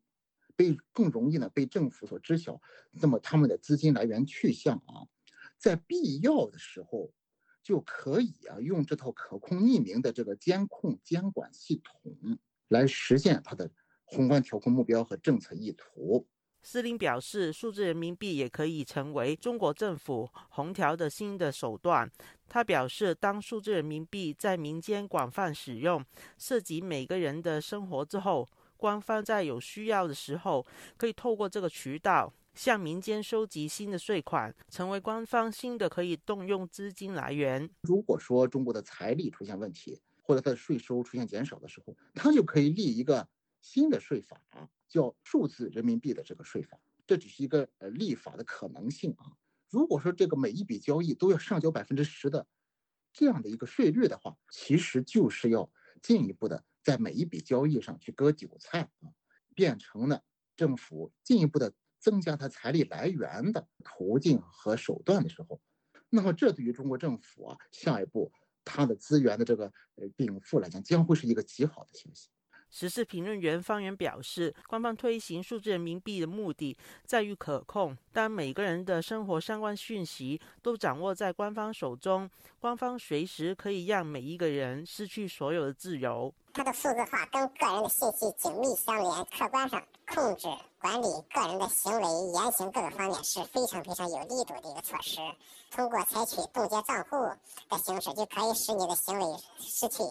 [0.55, 5.07] 被更容易呢被政府所知晓，那么他们的资金来源去向啊，
[5.57, 7.13] 在必要的时候
[7.63, 13.71] 就可以啊用这套可控匿名的这个监控监管系统来实现它的
[14.03, 16.27] 宏观调控目标和政策意图。
[16.61, 22.09] 司令表示，数字人民币也可以成为中国政府宏调的新的手段。
[22.47, 26.03] 他表示，当数字人民币在民间广泛使用，
[26.37, 28.47] 涉及每个人的生活之后。
[28.77, 37.69] 官方在有需要的时候，可以透过这个渠道向民间收集新的税款，成为官方新的可以动用资金来源。
[37.81, 43.27] 如果说中国的财力出现问题，或者它的税收出现减少的时候，它就可以立一个
[43.59, 44.41] 新的税法，
[44.89, 46.77] 叫数字人民币的这个税法。
[47.07, 49.37] 这只是一个呃立法的可能性啊。
[49.69, 52.45] 如果说这个每一笔交易都要上交百分之十的
[53.13, 55.71] 这样的一个税率的话，其实就是要
[56.01, 56.65] 进一步的。
[56.81, 59.11] 在每一笔交易上去割韭菜啊，
[59.53, 60.23] 变成了
[60.55, 65.61] 政府进一步的增加它财力来源的途径和手段的时候，
[66.09, 68.31] 那么这对于中国政府啊，下一步
[68.63, 72.29] 它的资源的这个呃禀赋来讲，将会是一个极好的消息。
[72.69, 77.97] 时事评论员方源表示，官方推行数字人民币的目的在于可控。
[78.13, 82.29] 当每个人的生活相关讯息都掌握在官方手中，
[82.59, 86.33] 官方随时可以让每一个人失去所有的自由。
[86.53, 90.47] 它的数字化跟个人的信息紧密相连，客观上控制
[90.79, 92.01] 管理个人的行为
[92.33, 95.17] 言行各个方面是非常非常有力度的一个措施。
[95.71, 97.17] 通过采取冻结账户
[97.69, 99.25] 的形式，就可以使你的行为
[99.59, 100.03] 失去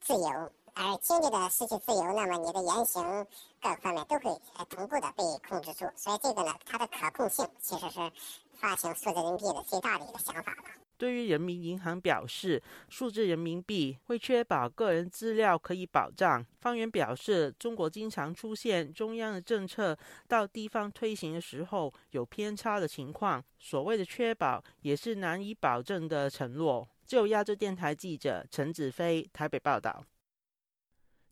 [0.00, 0.52] 自由。
[0.74, 3.26] 而经济的失去自由，那么你的言行
[3.60, 5.86] 各方面都会同步的被控制住。
[5.96, 8.12] 所以这个呢，它的可控性其实是
[8.54, 10.64] 发行数字人民币的最大的一个想法了。
[10.96, 16.44] 对于人民银行表示，数字人民币会确保个人资料可以保障。
[16.60, 19.96] 方圆表示，中国经常出现中央的政策
[20.28, 26.86] 到地方推行的时候有偏差的情况，所谓的确保也是难以保证的承诺。
[27.06, 29.90] 就亚洲电台记者陈子飞台北报道。《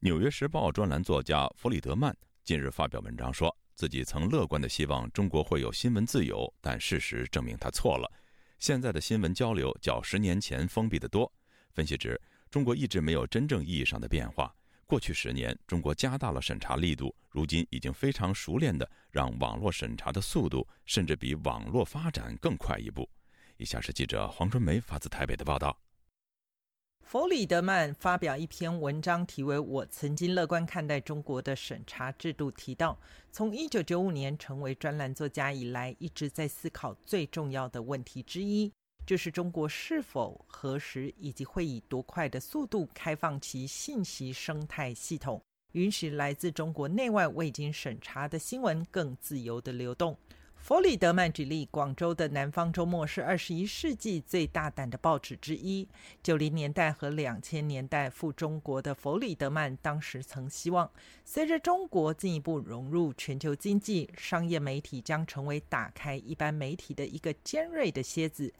[0.01, 8.09] 纽约时报》专栏作家弗里德曼近日发表文章，说自己曾乐观地希望中国会有新闻自由，但事实证明他错了。
[8.61, 11.31] 现在的新闻交流较十年前封闭得多。
[11.73, 14.55] 分析指，中国一直没有真正意义上的变化。
[14.87, 23.09] 过去十年，中国加大了审查力度，如今已经非常熟练地让网络审查的速度甚至比网络发展更快一步。
[23.57, 25.77] 以下是记者黄春梅发自台北的报道。
[27.11, 32.99] 弗里德曼发表一篇文章，题为《我曾经乐观看待中国的审查制度》，提到
[33.33, 38.71] 从1995年成为专栏作家以来，一直在思考最重要的问题之一，
[39.07, 45.43] 就是中国是否、何时以及会以多快的速度开放其信息生态系统，
[45.73, 50.15] 允许来自中国内外未经审查的新闻更自由的流动。
[50.69, 55.89] 弗里德曼举例，广州的《南方周末》是二十一世纪最大胆的报纸之一。
[56.23, 60.91] 九零年代和两千年代赴中国的弗里德曼当时曾希望，
[61.25, 68.53] 随着中国进一步融入全球经济，商业媒体将成为打开一般媒体的一个尖锐的楔子。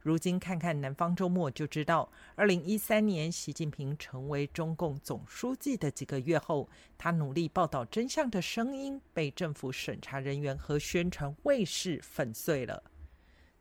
[0.00, 12.82] 如今看看《南方周末》就知道，二零一三年习近平成为中共总书记的几个月后，他努力报道真相的声音被政府审查人员和宣传卫士粉碎了。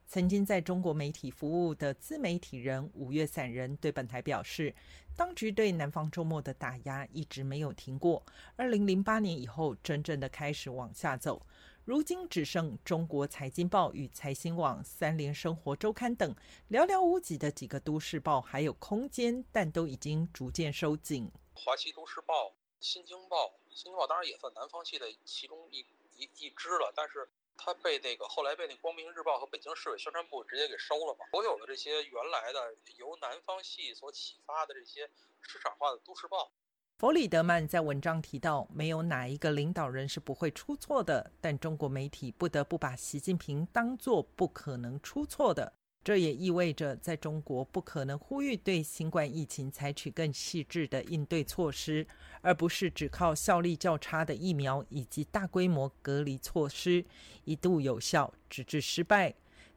[0.07, 4.73] 曾经在中国媒体服务的自媒体人五月散人对本台表示，
[5.15, 8.23] 当局对《南方周末》的打压一直没有停过，
[8.55, 11.43] 二零零八年以后，真正的开始往下走。
[11.85, 16.35] 如今只剩中国财经报与财新网、三联生活周刊等
[16.71, 21.31] 寥寥无几的几个都市报还有空间，但都已经逐渐收紧。
[21.53, 25.85] 华西都市报、新京报、新京报当然也算南方系的其中一
[26.17, 31.27] 一一支了，但是它被那个后来被那光明日报和北京市委宣传部直接给收了嘛。
[31.29, 35.07] 所有的这些原来的由南方系所启发的这些
[35.41, 36.51] 市场化的都市报，
[36.97, 45.73] 弗里德曼在文章提到，没有哪一个领导人是不会出错的，但中国媒体不得不把习近平当作不可能出错的。
[46.05, 52.07] 这也意味着，在中国不可能呼吁对新冠疫情采取更细致的应对措施，
[52.39, 57.03] 而不是只靠效力较差的疫苗以及大规模隔离措施，
[57.43, 59.35] 一度有效，直至失败。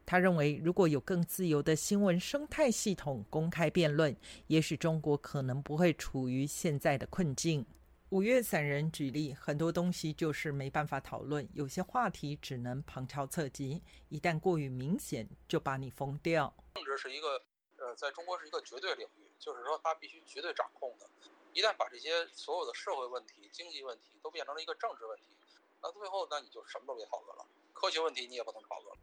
[0.09, 7.63] 他认为，如果有更自由的新闻生态系统公开辩论，也许中国可能不会处于现在的困境。
[8.09, 16.51] 五月散人举例，很多东西就是没办法讨论，有些话题只能旁敲侧击，一旦过于明显，就把你封掉。
[16.73, 17.39] 政治是一个，
[17.77, 21.07] 呃，在中国是一个绝对领域，就是说它必须绝对掌控的。
[21.53, 25.37] 一旦把这些所有的社会问题、经济问题都变成了一个政治问题，
[25.83, 29.01] 那最后那你就什么都别讨论了，科学问题你也不能讨论了。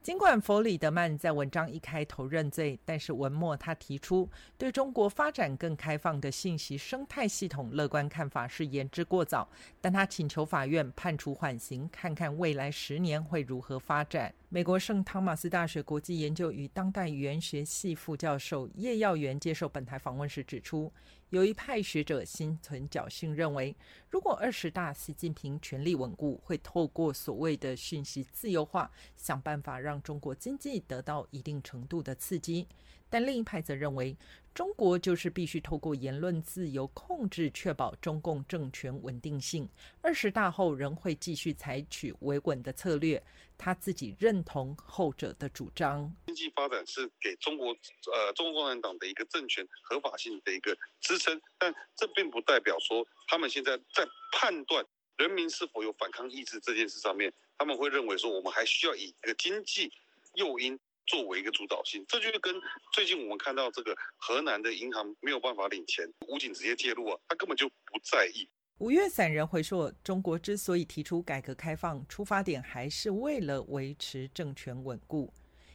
[0.00, 9.46] 尽管弗里德曼在文章一开头认罪，但是文末他提出对中国发展更开放的信息生态系统乐观看法是言之过早，
[9.80, 14.32] 但他请求法院判处缓刑，看看未来十年会如何发展。
[14.48, 20.90] 美国圣汤马斯大学国际研究与当代语言学系副教授叶耀元接受本台访问时指出。
[21.30, 23.76] 有一派学者心存侥幸，认为
[24.08, 32.66] 如果二十大习近平权力稳固，会透过所谓的讯息自由化，想办法让中国经济得到一定程度的刺激。
[33.10, 34.16] 但另一派则认为，
[34.54, 39.68] 中国就是必须透过言论自由控制，确保中共政权稳定性。
[40.02, 43.22] 二十大后仍会继续采取维稳的策略。
[43.56, 46.14] 他自己认同后者的主张。
[46.26, 47.70] 经济发展是给中国
[48.12, 54.84] 呃中国共产党的一个政权合法性的一个支撑，但这并不代表说他们现在在判断
[55.16, 59.92] 人民是否有反抗意志这件事上面，他们会认为说我们还需要以一个经济
[60.34, 60.78] 诱因。
[61.08, 62.54] 作为一个主导性，这就是跟
[62.92, 68.48] 最近我们看到这个河南的银行没有办法领钱，武警直接介入啊，他根本就不在意。
[68.78, 75.32] 五月散人回说，中国之所以提出改革开放，出发点还是为了维持政权稳固。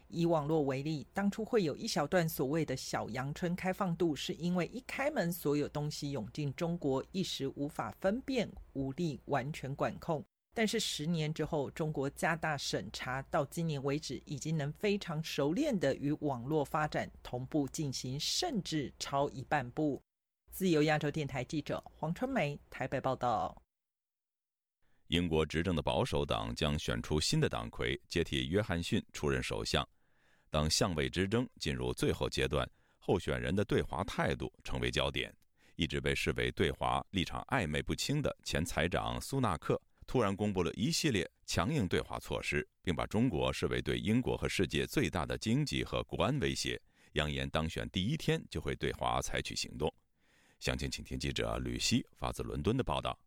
[0.08, 10.24] 以网络为例，当初会有一小段所谓的小阳春开放度，是因为一开门，所有东西涌进中国，一时无法分辨，无力完全管控。
[10.54, 20.02] 但是十年之后，中国加大审查，到今年为止，已经能非常熟练的与网络发展同步进行，甚至超一半步。
[20.52, 23.60] 自由亚洲电台记者黄春梅台北报道。
[25.08, 29.88] 英国执政的保守党将选出新的党魁，接替约翰逊出任首相。
[30.52, 35.36] 当相位之争进入最后阶段，候选人的对华态度成为焦点。
[35.76, 39.82] 一直被视为对华立场暧昧不清的前财长苏纳克。
[40.14, 46.80] 突然公布了一系列强硬对华措施，并把中国视为对英国和世界最大的经济和国安威胁，
[47.14, 49.92] 扬言当选第一天就会对华采取行动。
[50.60, 53.18] 详情，请听记者吕希发自伦敦的报道。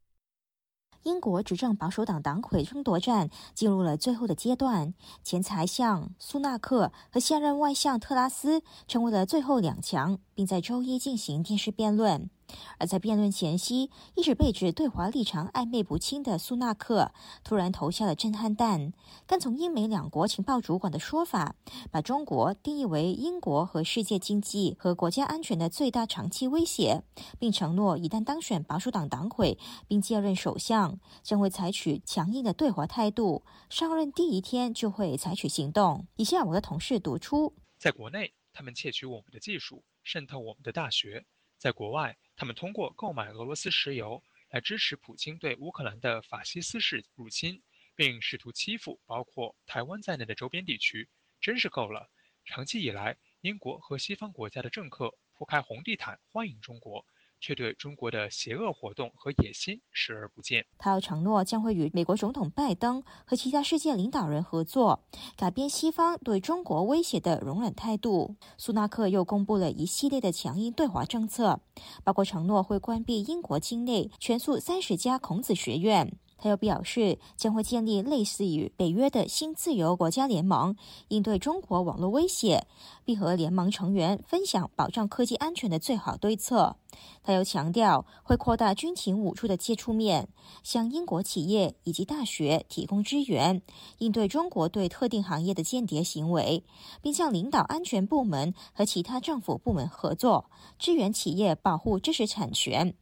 [1.03, 12.30] 英国执政保守党党魁争夺战进入了最后的阶段，前财相苏纳克和现任外相特拉斯成为了最后两强，并在周一进行电视辩论。
[12.78, 18.92] 而在辩论前夕，一直被指对华立场暧昧不清的苏纳克突然投下了震撼弹，
[19.26, 21.57] 跟从英美两国情报主管的说法，
[21.90, 27.03] 把中国定义为英国和世界经济和国家安全的最大长期威胁，
[27.38, 36.07] 并承诺一旦当选保守党党魁并接任首相，将会采取强硬的对华态度，上任第一天就会采取行动。
[36.16, 41.22] 以下我的同事读出：在国内，他们窃取我们的技术，渗透我们的大学；
[41.59, 47.62] 在国外，他们通过购买俄罗斯石油来支持普京对乌克兰的法西斯式入侵，
[47.95, 51.09] 并试图欺负包括台湾在内的周边地区，
[51.41, 52.11] 真是够了。
[52.45, 57.07] 长期以来，英国和西方国家的政客铺开红地毯欢迎中国。
[57.41, 60.64] 却对中国的邪恶活动和野心视而不见。
[60.78, 65.05] 他要承诺将会与美国总统拜登和其他世界领导人合作，
[65.37, 68.37] 改变西方对中国威胁的容忍态度。
[68.57, 71.61] 苏纳克又公布了一系列的强硬对华政策，
[72.05, 76.16] 包括承诺会关闭英国境内全数三十家孔子学院。
[76.39, 80.76] 他又表示，将会建立类似于北约的新自由国家联盟，
[81.09, 82.66] 应对中国网络威胁，
[83.05, 86.76] 并和联盟成员分享保障科技安全的最好对策。
[87.22, 90.28] 他又强调，会扩大军情五处的接触面，
[90.62, 93.62] 向英国企业以及大学提供支援，
[93.99, 96.64] 应对中国对特定行业的间谍行为，
[97.03, 102.95] 并向领导安全部门和其他政府部门合作，支援企业保护知识产权。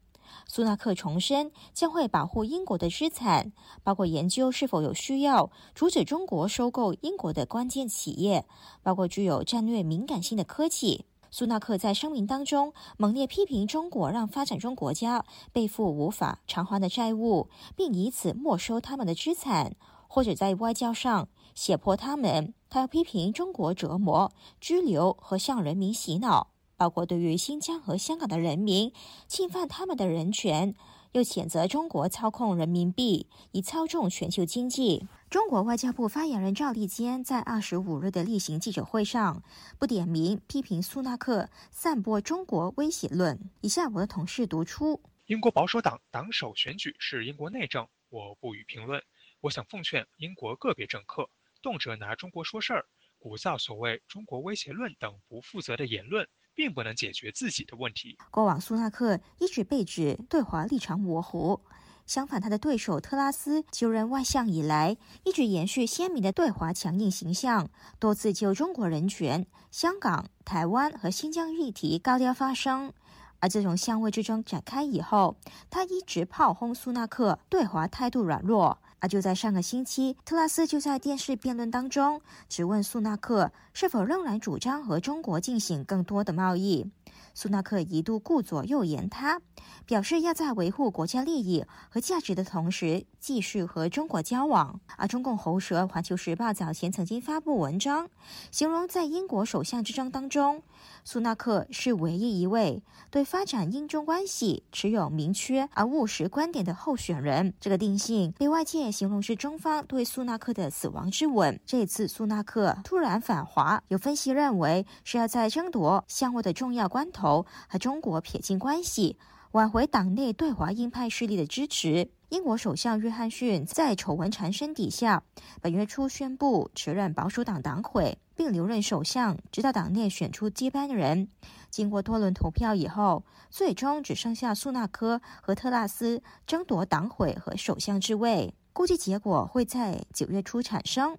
[0.46, 8.46] 苏纳克重申将会保护英国的资产，包括研究是否有需要阻止中国收购英国的关键企业，
[8.82, 11.06] 包括具有战略敏感性的科技。
[11.30, 19.74] 苏纳克在声明当中猛烈批评中国让发展中国家背负无法偿还的债务，并以此没收他们的资产，
[20.06, 22.54] 或者在外交上胁迫他们。
[22.70, 28.92] 他要批评中国折磨、拘留和向人民洗脑，包括对于新疆和香港的人民
[29.26, 30.74] 侵犯他们的人权。
[31.12, 35.06] 又谴责中国操控人民币，以操纵全球经济。
[35.30, 39.40] 中国外交部发言人赵立坚在二十五日的例行记者会上，
[39.78, 43.38] 不点名批评苏纳克散播中国威胁论。
[43.60, 49.00] 以下我的同事读出：英国保守党党首选举是英国内政，我不予评论。
[49.40, 51.30] 我想奉劝英国个别政客，
[51.62, 52.84] 动辄拿中国说事儿，
[53.20, 56.28] 鼓噪所谓“中国威胁论”等不负责的言论。
[56.54, 58.16] 并不能解决自己的问题。
[58.30, 61.60] 过往，苏纳克一直被指对华立场模糊，
[62.06, 72.92] 相反，他的对手特拉斯就任外相以来，一直延续鲜明的对华强硬形象，多次就中国人权、香港、台湾和新疆议题高调发声。
[73.40, 75.36] 而这种相位之争展开以后，
[75.68, 78.78] 他一直炮轰苏纳克对华态度软弱。
[79.04, 86.90] 而就在上个星期，特拉斯就在电视辩论当中质问苏纳克是否仍然主张和中国进行更多的贸易。
[87.34, 89.40] 苏纳克一度顾左右言他，
[89.84, 94.80] 表示要在维护国家利益和价值的同时，继续和中国交往。
[94.96, 98.08] 而中共喉舌《环球时报》早前曾经发布文章，
[98.50, 100.62] 形容在英国首相之争当中，
[101.04, 107.52] 苏纳克是唯一一位对发展英中关系持有明确而务实观点的候选人。
[107.60, 111.58] 这个定性被外界形容是中方对苏纳克的死亡之吻。
[111.66, 117.23] 这次苏纳克突然反华，有分析认为是要在争夺相位的重要关头。
[117.68, 119.16] 和中国撇清关系，
[119.52, 122.10] 挽回党内对华鹰派势力的支持。
[122.30, 125.22] 英国首相约翰逊在丑闻缠身底下，
[125.60, 131.28] 本月初宣布辞任保守党党魁，并留任首相，直到党内选出接班人。
[131.70, 138.52] 经过多轮投票以后，最终只剩下苏纳克和特拉斯争夺党魁和首相之位。
[138.72, 141.16] 估计结果会在九月初产生。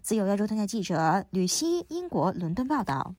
[0.00, 3.16] 自由亚洲电台记者吕希，英国伦敦报道。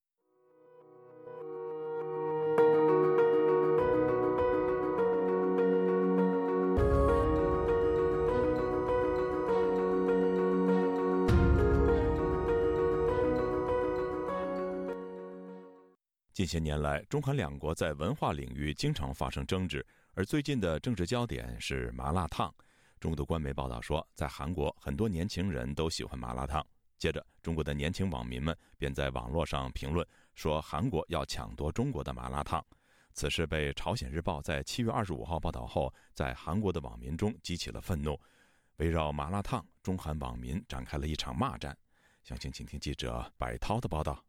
[16.45, 19.83] 近些年来，中韩两国在文化领域经常发生争执，
[20.13, 22.53] 而最近的政治焦点是麻辣烫。
[22.99, 26.63] 中国官媒报道说，在韩国，很多年轻人都喜欢麻辣烫。
[26.99, 32.63] 接着，中国的年轻网民们便在网络上评论说，韩国要抢夺中国的麻辣烫。
[33.11, 38.15] 此事被《朝鲜日报》在七月二十五号报道后，在韩国的网民中激起了愤怒。
[38.75, 41.75] 围绕麻辣烫，中韩网民展开了一场骂战。
[42.21, 44.23] 详情，请听记者白涛的报道。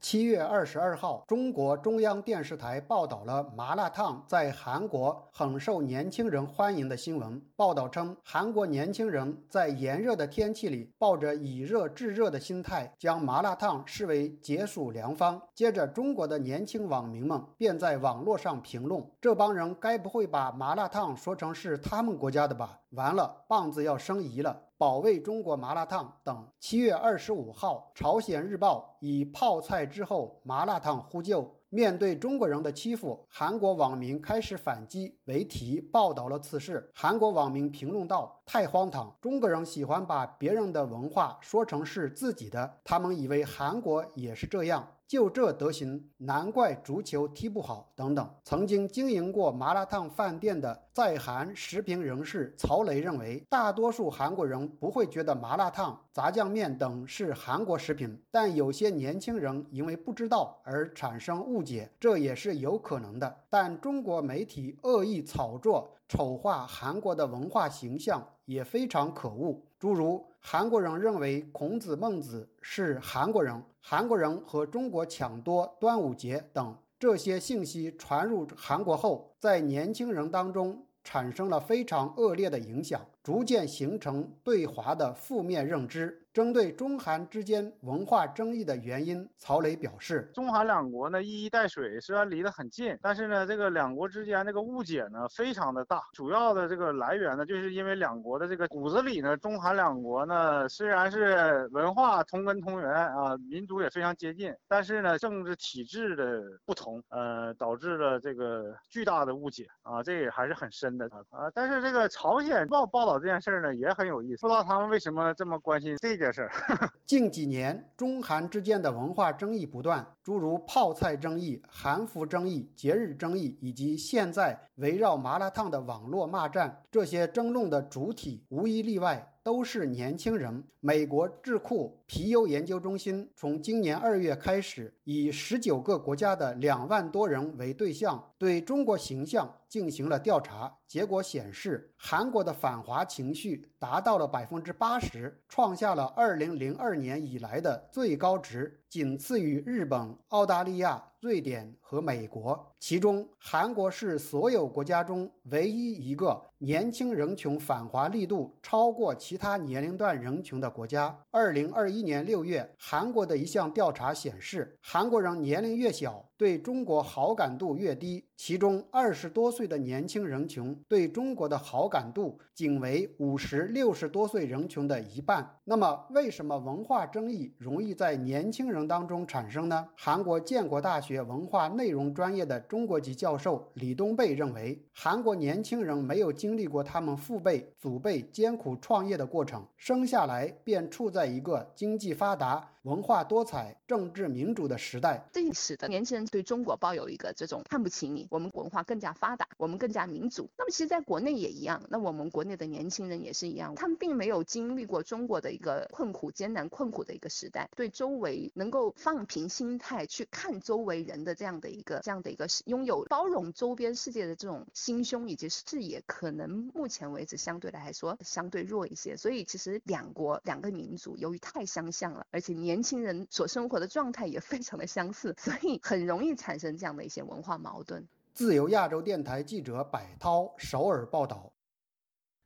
[0.00, 7.40] 七月二十二号，中国中央电视台报道了麻辣烫在韩国很受年轻人欢迎的新闻。
[7.54, 15.40] 报道称，韩国年轻人在炎热的天气里，抱着以热制热的心态，将麻辣烫视为解暑良方。
[15.54, 22.80] 接着，中国的年轻网民们便在网络上评论：“这帮人该不会把麻辣烫说成是他们国家的吧？
[22.92, 26.48] 完了，棒子要生疑了。”保卫中国麻辣烫等。
[26.58, 36.90] 七月二十五号，朝鲜日报以“泡菜之后麻辣烫呼救，面对中国人的欺负，韩国网民开始反击”为题报道了此事。
[36.94, 39.14] 韩国网民评论道：“太荒唐！
[39.20, 47.90] 中国人喜欢把别人的文化说成是自己的，他们以为韩国也是这样。”就这德行，难怪足球踢不好。
[47.96, 63.36] 等等，曾经经营过麻辣烫饭店的在韩食评人士曹雷认为，大多数韩国人不会觉得麻辣烫、炸酱面等是韩国食品，但有些年轻人因为不知道而产生误解，这也是有可能的。
[63.50, 70.24] 但中国媒体恶意炒作、丑化韩国的文化形象也非常可恶，诸如。
[70.42, 86.26] 韩国人认为孔子、孟子是韩国人，韩国人和中国抢夺端午节等这些信息传入韩国后，在年轻人当中产生了非常恶劣的影响，逐渐形成对华的负面认知。
[86.32, 96.00] 针对中韩之间文化争议的原因，曹磊表示：中韩两国呢一衣带水，虽然离得很近，但是呢这个两国之间这个误解呢非常的大。
[96.12, 111.50] 主要的这个来源呢，就是因为两国的这个骨子里呢，中韩两国呢虽然是文化同根同源啊，民族也非常接近，但是呢政治体制的不同，呃导致了这个巨大的误解啊，这也还是很深的啊。
[111.52, 116.19] 但是这个朝鲜报报道这件事呢也很有意思，不知道他们为什么这么关心这。
[116.20, 116.50] 件事儿。
[117.06, 129.26] 近几年，中韩之间的文化争议不断，诸如泡菜争议、韩服争议、节日争议，以及现在围绕麻辣烫的网络骂战，这些争论的主体无一例外。
[129.42, 130.62] 都是年轻人。
[130.80, 140.74] 美国智库皮尤研究中心从今年二月开始，以十九个国家的两万多人为对象，对中国形象进行了调查。
[140.86, 152.74] 结果显示，韩国的反华情绪达到了百分之八十，创下了二零零二年以来的最高值，仅次于日本、澳大利亚、瑞典和美国。
[152.80, 161.16] 其中，韩国是所有国家中唯一一个年轻人群反华力度超过其他年龄段人群的国家。
[161.30, 168.24] 二零二一年六月，韩国的一项调查显示，韩国人年龄越小，对中国好感度越低。
[168.34, 175.46] 其中，二十多岁的年轻人群对中国的好感度仅为五十六十多岁人群的一半。
[175.64, 179.86] 那么，为什么文化争议容易在年轻人当中产生呢？
[179.94, 192.66] 韩国建国大学文化内容专业的中国籍教授李东贝认为，韩国年轻人没有经历过他们父辈、祖辈艰苦创业的过程，生下来便处在一个经济发达。
[192.82, 198.26] 文化多彩、政治民主的时代，这使得年轻人对中国抱有一个这种看不起你。
[198.30, 200.48] 我们文化更加发达，我们更加民主。
[200.56, 201.82] 那么，其实在国内也一样。
[201.90, 219.18] 那我们国内的年轻人也是一样，他们并没有经历过中国的一个困苦、艰难、困苦的一个时代，对周围能够放平心态去看周围人的这样的一个、这样的一个拥有包容周边世界的这种心胸以及视野，可能目前为止相对来说相对弱一些。
[219.18, 222.69] 所以，其实两国两个民族由于太相像了，而且年。
[222.70, 228.06] 年轻人所生活的状态也非常的相似， 所以很容易产生这样的一些文化矛盾。
[228.32, 231.52] 自由亚洲电台记者柏涛首尔报道。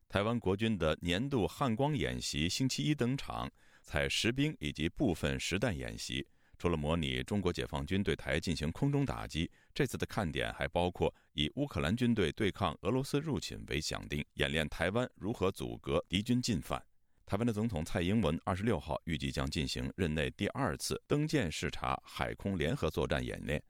[0.09, 3.51] 台湾国军的年度汉光演习星期一登场，
[3.83, 6.27] 采实兵以及部分实弹演习。
[6.57, 16.83] 除了模拟中国解放军对台进行空中打击，这次的看点还包括以乌克兰军队对抗俄罗斯入侵为想定，演练台湾如何阻隔敌军进犯。
[17.27, 23.63] 台湾的总统蔡英文二十六号预计将进行任内第二次登舰视察海空联合作战演练。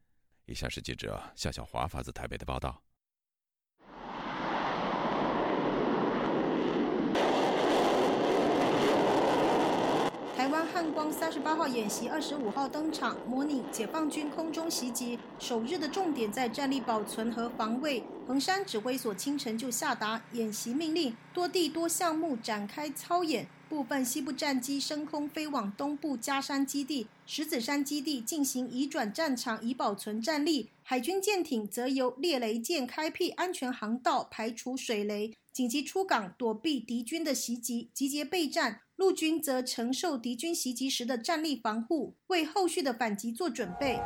[0.47, 2.83] 以下是记者夏小华发自台北的报道。
[10.37, 15.19] 台湾汉光三十八号演习二十五号登场，模拟解放军空中袭击。
[15.39, 18.03] 首日的重点在战力保存和防卫。
[18.29, 23.47] 横山指挥所清晨就下达演习命令，多地多项目展开操演。
[23.67, 30.69] 部分西部战机升空飞往东部加山基地、石子山基地进行移转战场，以保存战力。
[30.83, 38.81] 海军舰艇则由猎雷舰开辟安全航道，排除水雷，紧急出港躲避敌军的袭击，集结备战。
[38.97, 44.01] 陆军则承受敌军袭击时的战力防护，为后续的反击做准备。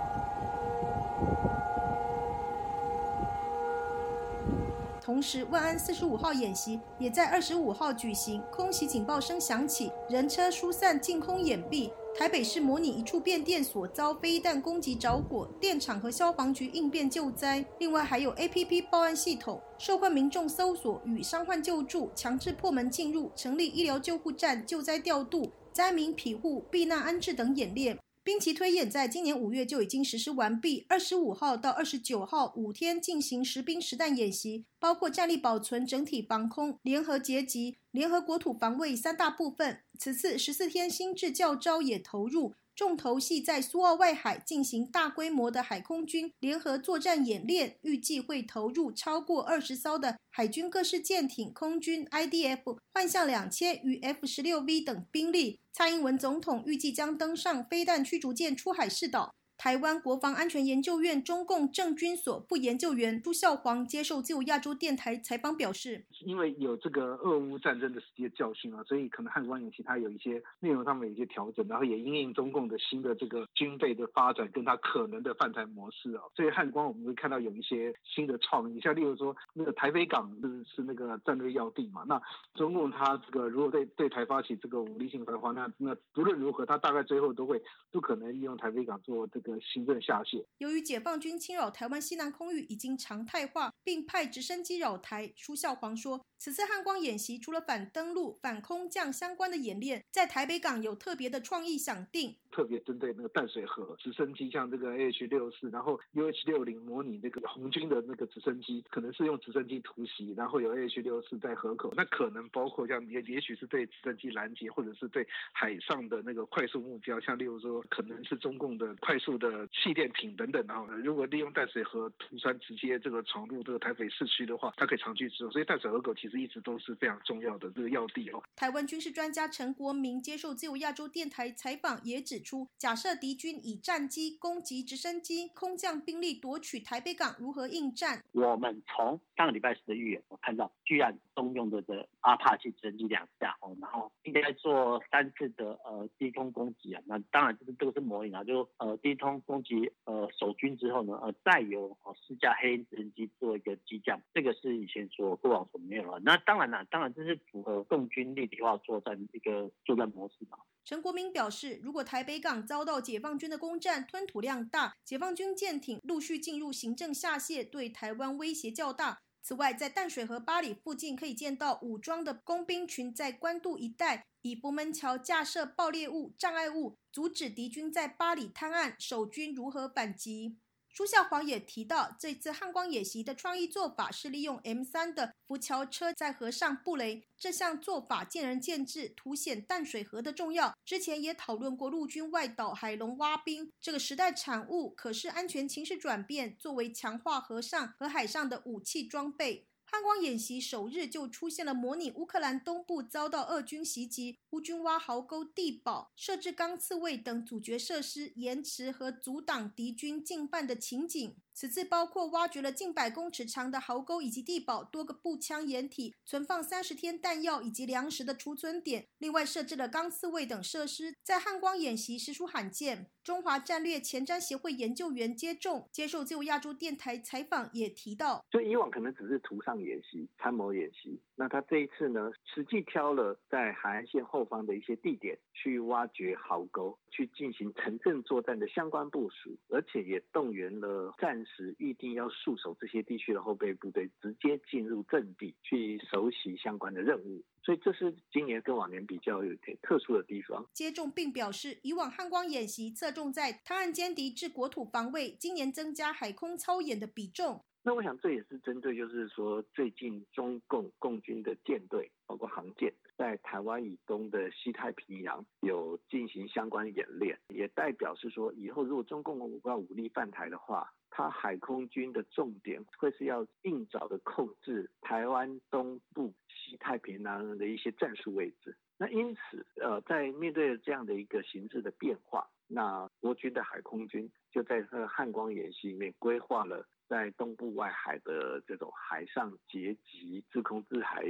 [5.01, 11.90] 同时，万安四十五号演习也在二十五号举行，空袭警报声响起，人车疏散，进空掩蔽。
[12.19, 17.64] 台北市模拟一处变电所遭飞弹攻击着火，电厂和消防局应变救灾。
[17.79, 27.97] 另外还有 APP 报案系统，受困民众搜索与伤患救助，强制破门进入，成立医疗救护站，救灾调度、灾民庇护、避难安置等演练。
[28.29, 39.81] 兵棋推演在今年五月就已经实施完毕，二十五号到二十九号五天进行实兵实弹演习，包括战力保存、整体防空、联合截击、联合国土防卫三大部分。
[39.99, 42.53] 此次十四天新制教招也投入。
[42.79, 55.59] 重头戏在苏澳外海进行大规模的海空军联合作战演练，预计会投入超过二十艘的海军各式舰艇、空军 IDF 幻象两千与 F 十六 V 等兵力。
[55.72, 59.35] 蔡英文总统预计将登上飞弹驱逐舰出海试导。
[59.59, 82.23] 台湾国防安全研究院中共政军所副研究员朱孝煌接受自由亚洲电台采访表示：“因为有这个俄乌战争的实际教训啊，所以可能汉光演习它有一些内容上面有一些调整，然后也因应中共的新的这个军备的发展跟它可能的犯台模式啊，所以汉光我们会看到有一些新的创意，像例如说那个台北港是是那个战略要地嘛，那
[82.55, 90.42] 中共它这个如果对对台发起这个武力性的话，那那无论如何，它大概最后都会不可能利用台北港做这个。”行政下线。
[90.59, 128.43] 由于解放军侵扰台湾西南空域已经常态化，并派直升机扰台，苏孝煌说，此次汉光演习除了反登陆、反空降相关的演练，在台北港有特别的创意想定，特别针对那个淡水河直升机，像这个 AH 六四，然后 UH 六零模拟那个红军的那个直升机，可能是用直升机突袭，然后有 AH 六四在河口，那可能包括像也也许是对直升机拦截，或者是对海上的那个快速目标，像例如说可能是中共的快速的气垫艇等等，然后如果利用淡水河突山直接这个闯入这个台北市区的话，它可以长驱直，所以淡水河口其实一直都是非常重要的这个要地哦。
[128.57, 138.22] 台湾军事专家陈国民接受自由亚洲电台采访也指出，假设敌军以战机攻击直升机、空降兵力夺取台北港，如何应战？
[138.33, 147.03] 我们从上个礼拜四的预演，我看到居然动用的的阿帕奇直升机两架哦，然后应该做三次的呃低空攻击啊。
[147.07, 156.21] 那当然就是这个是模拟啊，就呃低空攻击呃守军之后呢，呃再由呃四架黑鹰直升机做一个机降，这个是以前所过往所没有的。
[156.21, 160.59] 那当然了，当然这是符合共军立体化作战一个作战模式嘛。
[160.85, 169.19] 陈国明表示，如果台北港遭到解放军的攻占，吞吐量大，解放军舰艇陆续进入行政下线，对台湾威胁较大。
[169.49, 180.59] 此外，在淡水河八里附近可以见到武装的工兵群在关渡一带以博门桥架设爆裂物、障碍物，阻止敌军在八里滩岸守军如何反击。
[180.99, 190.76] 朱孝煌也提到，这次汉光演习的创意做法是利用 M 三的浮桥车在河上布雷，这项做法见仁见智，凸显淡水河的重要。
[190.84, 199.68] 之前也讨论过陆军外岛海龙挖冰这个时代产物，可视安全情势转变，作为强化河上和海上的武器装备。
[199.91, 211.34] 汉光演习首日就出现了模拟乌克兰东部遭到俄军袭击，乌军挖壕沟地堡、设置钢刺猬等阻绝设施，延迟和阻挡敌军进犯的情景。
[211.61, 219.09] 此次包括挖掘了近百公尺长的壕沟以及地堡，多个步枪掩体，存放三十天弹药以及粮食的储存点。
[219.19, 223.11] 另外设置了钢刺位等设施，在汉光演习实属罕见。
[223.25, 241.39] 中华战略前瞻协会研究员接种接受自由亚洲电台采访也提到，就以往可能只是图上演习、参谋演习，那他这一次呢，实际挑了在海岸线后方的一些地点去挖掘壕沟，去进行城镇作战的相关部署，而且也动员了暂。
[241.47, 250.66] 时预定要戍守这些地区的后备部队，直接进入阵地去熟悉相关的任务，所以这是今年跟往年比较有点特殊的地方。
[250.74, 257.64] 接种并表示，以往汉光演习侧重在滩岸歼敌至国土防卫，今年增加海空操演的比重。
[257.89, 270.93] 那我想这也是针对，就是说最近中共共军的舰队，包括航舰，在台湾以东的西太平洋有进行相关演练，也代表是说，以后如果中共要武力犯台的话。
[271.11, 278.76] 它海空军的重点会是要尽早的控制台湾东部、西太平洋的一些战术位置。
[278.99, 291.25] 那因此，呃，在面对这样的一个形势的变化，那国军的海空军就在这汉光演习里面规划了在东部外海的这种海上截击、自空制海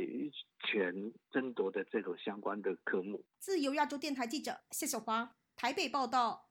[0.66, 0.92] 权
[1.30, 3.24] 争夺的这种相关的科目。
[3.38, 6.46] 自由亚洲电台记者谢小华台北报道。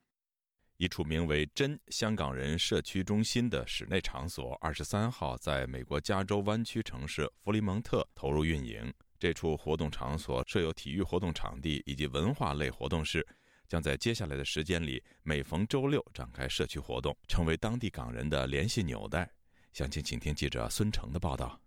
[0.78, 8.94] 一处名为“真香港人社区中心”的室内场所，二十三号在美国加州湾区城市弗里蒙特投入运营。
[9.20, 13.26] 这处活动场所设有体育活动场地以及文化类活动室，
[13.68, 19.30] 将在接下来的时间里每逢周六展开社区活动，成为当地港人的联系纽带。
[19.74, 21.59] 详情，请听记者孙成的报道。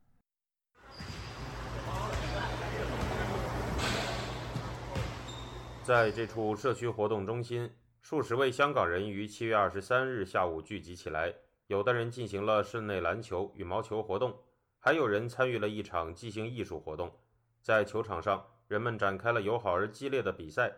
[5.82, 7.70] 在这处社区活动中心。
[8.02, 11.34] 数十位香港人于七月二十三日下午聚集起来，
[11.66, 14.34] 有的人进行了室内篮球、羽毛球活动，
[14.78, 17.14] 还有人参与了一场即兴艺术活动。
[17.60, 20.72] 在球场上，人们展开了友好而激烈的比赛。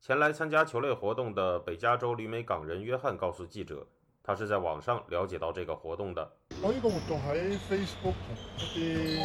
[0.00, 3.86] 前来参加球类活动的北加州旅美港人约翰告诉记者，
[4.22, 6.32] 他是在网上了解到这个活动的。
[6.62, 9.18] 我呢个活动喺 Facebook 同一啲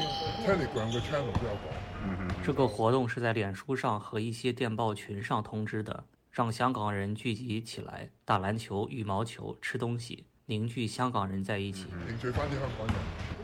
[0.43, 2.43] Telegram 嘅 channel 都有講。
[2.43, 6.03] 这个活动是在脸书上和一些电报群上通知的。
[6.31, 11.85] 让香港人聚集起来打篮球、羽毛球、吃东西，凝聚香港人在一起。
[12.07, 12.95] 凝聚翻啲香港人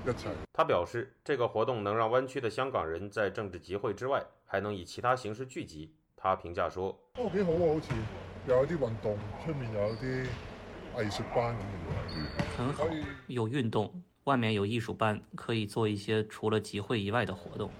[0.03, 0.29] 一齊。
[0.51, 5.93] 他表示，这个活动能让湾区的香港人在政治集会之外，还能以其他形式聚集。
[6.21, 7.93] 他评价说：“哦，幾好啊，好似
[8.45, 10.27] 又有啲運動，出面有啲
[10.97, 12.57] 藝術班咁樣。
[12.57, 12.85] 很好，
[13.27, 17.71] 有運動，外面有藝術班，可以做一些除了集會以外的活動。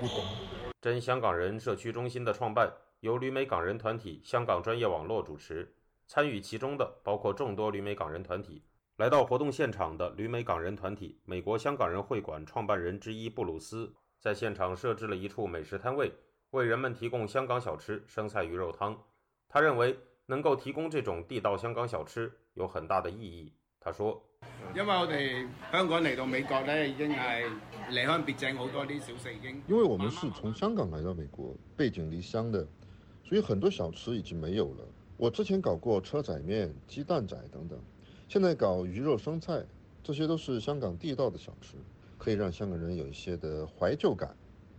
[0.00, 0.24] 活動。
[0.80, 2.72] 真香港人社区中心的創辦。
[3.00, 5.70] 由旅美港人团体香港专业网络主持，
[6.06, 8.62] 参与其中的包括众多旅美港人团体。
[8.96, 16.10] 来到活动现场的旅美港人团体美国香港人会馆创办人之一布鲁斯在现场设置了一处美食摊位，
[16.50, 18.96] 为人们提供香港小吃生菜鱼肉汤。
[19.48, 23.52] 他认为能够提供这种地道香港小吃有很大的意义。
[23.80, 24.20] 他说
[24.74, 27.16] ：“因为我哋香港嚟到美国咧，已经系
[27.90, 29.62] 离乡别井好多啲小食已经。
[29.68, 32.66] 因为我们是从香港来到美国，背井离乡的，
[33.22, 34.84] 所以很多小吃已经没有了。
[35.16, 37.78] 我之前搞过车仔面、鸡蛋仔等等，
[38.28, 39.64] 现在搞鱼肉生菜，
[40.02, 41.76] 这些都是香港地道的小吃，
[42.18, 44.36] 可以让香港人有一些的怀旧感，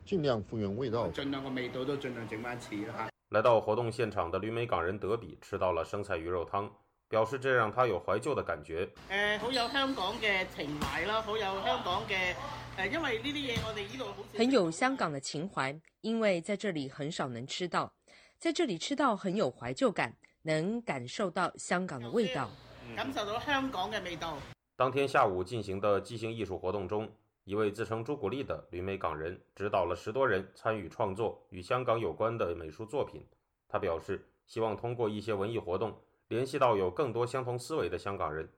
[0.08, 1.08] 尽量复原味道。
[1.10, 6.72] 尽量个味道都尽量整翻似啦。”来到活动现场的旅美港人德比吃到了生菜鱼肉汤。
[7.10, 8.86] 表示这让他有怀旧的感觉。
[9.10, 12.36] 誒，好有香港嘅情懷啦，好有香港嘅
[12.78, 17.94] 誒，因為呢啲嘢我哋呢度好很有香港的情懷，因為在這裡很少能吃到，
[18.38, 22.50] 在這裡吃到很有懷舊感，能感受到香港的味道，
[22.96, 24.38] 感受到香港嘅味道。
[24.76, 27.10] 當天下午進行的即興藝術活動中，
[27.48, 33.26] 一位自称朱古力的旅美港人指导了十多人参与创作与香港有关的美术作品。
[33.70, 38.52] 他表示，希望通过一些文艺活动联系到有更多相同思维的香港人。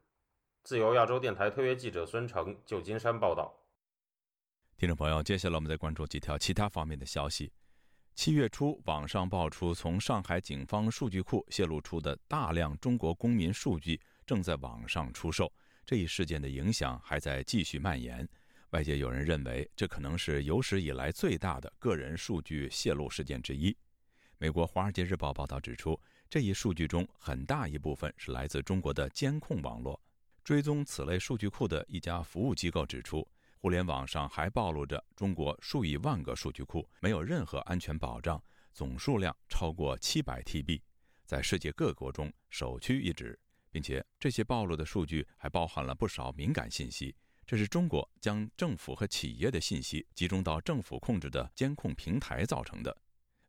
[0.63, 3.53] 自由亚洲电台特约记者孙成，旧金山报道。
[4.75, 7.53] 听众朋友，接下来我们再关注几条其他方面的消息。
[8.15, 15.53] 七月初，网上爆出从上海警方数据库泄露出的大量中国公民数据正在网上出售，
[15.85, 18.27] 这一事件的影响还在继续蔓延。
[18.71, 23.75] 外界有人认为，这可能是有史以来最大的个人数据泄露事件之一。
[24.37, 25.99] 美国《华尔街日报》报道指出。
[26.29, 29.99] 这一数据中很大一部分是来自中国的监控网络。
[30.43, 38.39] 追踪此类数据库的一家服务机构指出，互联网上还暴露着中国数以万个数据库，没有任何安全保障，
[38.73, 40.79] 总数量超过七百 TB，
[41.25, 43.39] 在世界各国中首屈一指，
[43.71, 47.15] 并且这些暴露的数据还包含了不少敏感信息。
[47.49, 52.95] 这是中国将政府和企业的信息集中到政府控制的监控平台造成的。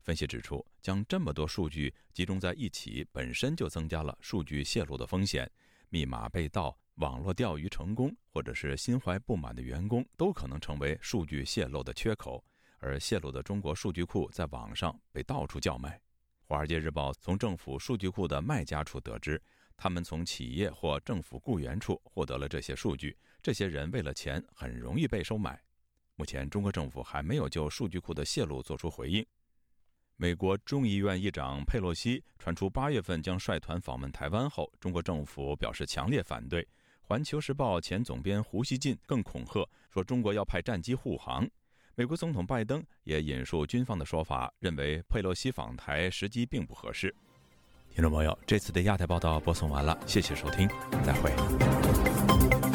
[0.01, 5.47] 分析指出，将这么多数据集中在一起，本身就增加了数据泄露的风险。
[5.91, 12.43] 密码被盗、网络钓鱼成功，或者是心怀不满的员工，都可能成为数据泄露的缺口。
[12.79, 15.91] 而泄露的中国数据库在网上被到处叫卖。
[16.47, 19.39] 《华尔街日报》从政府数据库的卖家处得知，
[19.77, 23.15] 他们从企业或政府雇员处获得了这些数据。
[23.43, 25.61] 这些人为了钱，很容易被收买。
[26.17, 29.25] 目前，中国政府还没有就数据库的泄露作出回应。
[30.17, 36.63] 美国众议院议长佩洛西传出八月份将率团访问台湾后，中国政府表示强烈反对。
[37.01, 41.49] 《环球时报前总编胡锡进更恐吓说，中国要派战机护航。
[41.95, 47.15] 美国总统拜登也引述军方的说法，认为佩洛西访台时机并不合适。
[47.93, 50.69] 听众朋友，这次的亚太报道播送完了，谢谢收听，
[51.03, 52.70] 再会。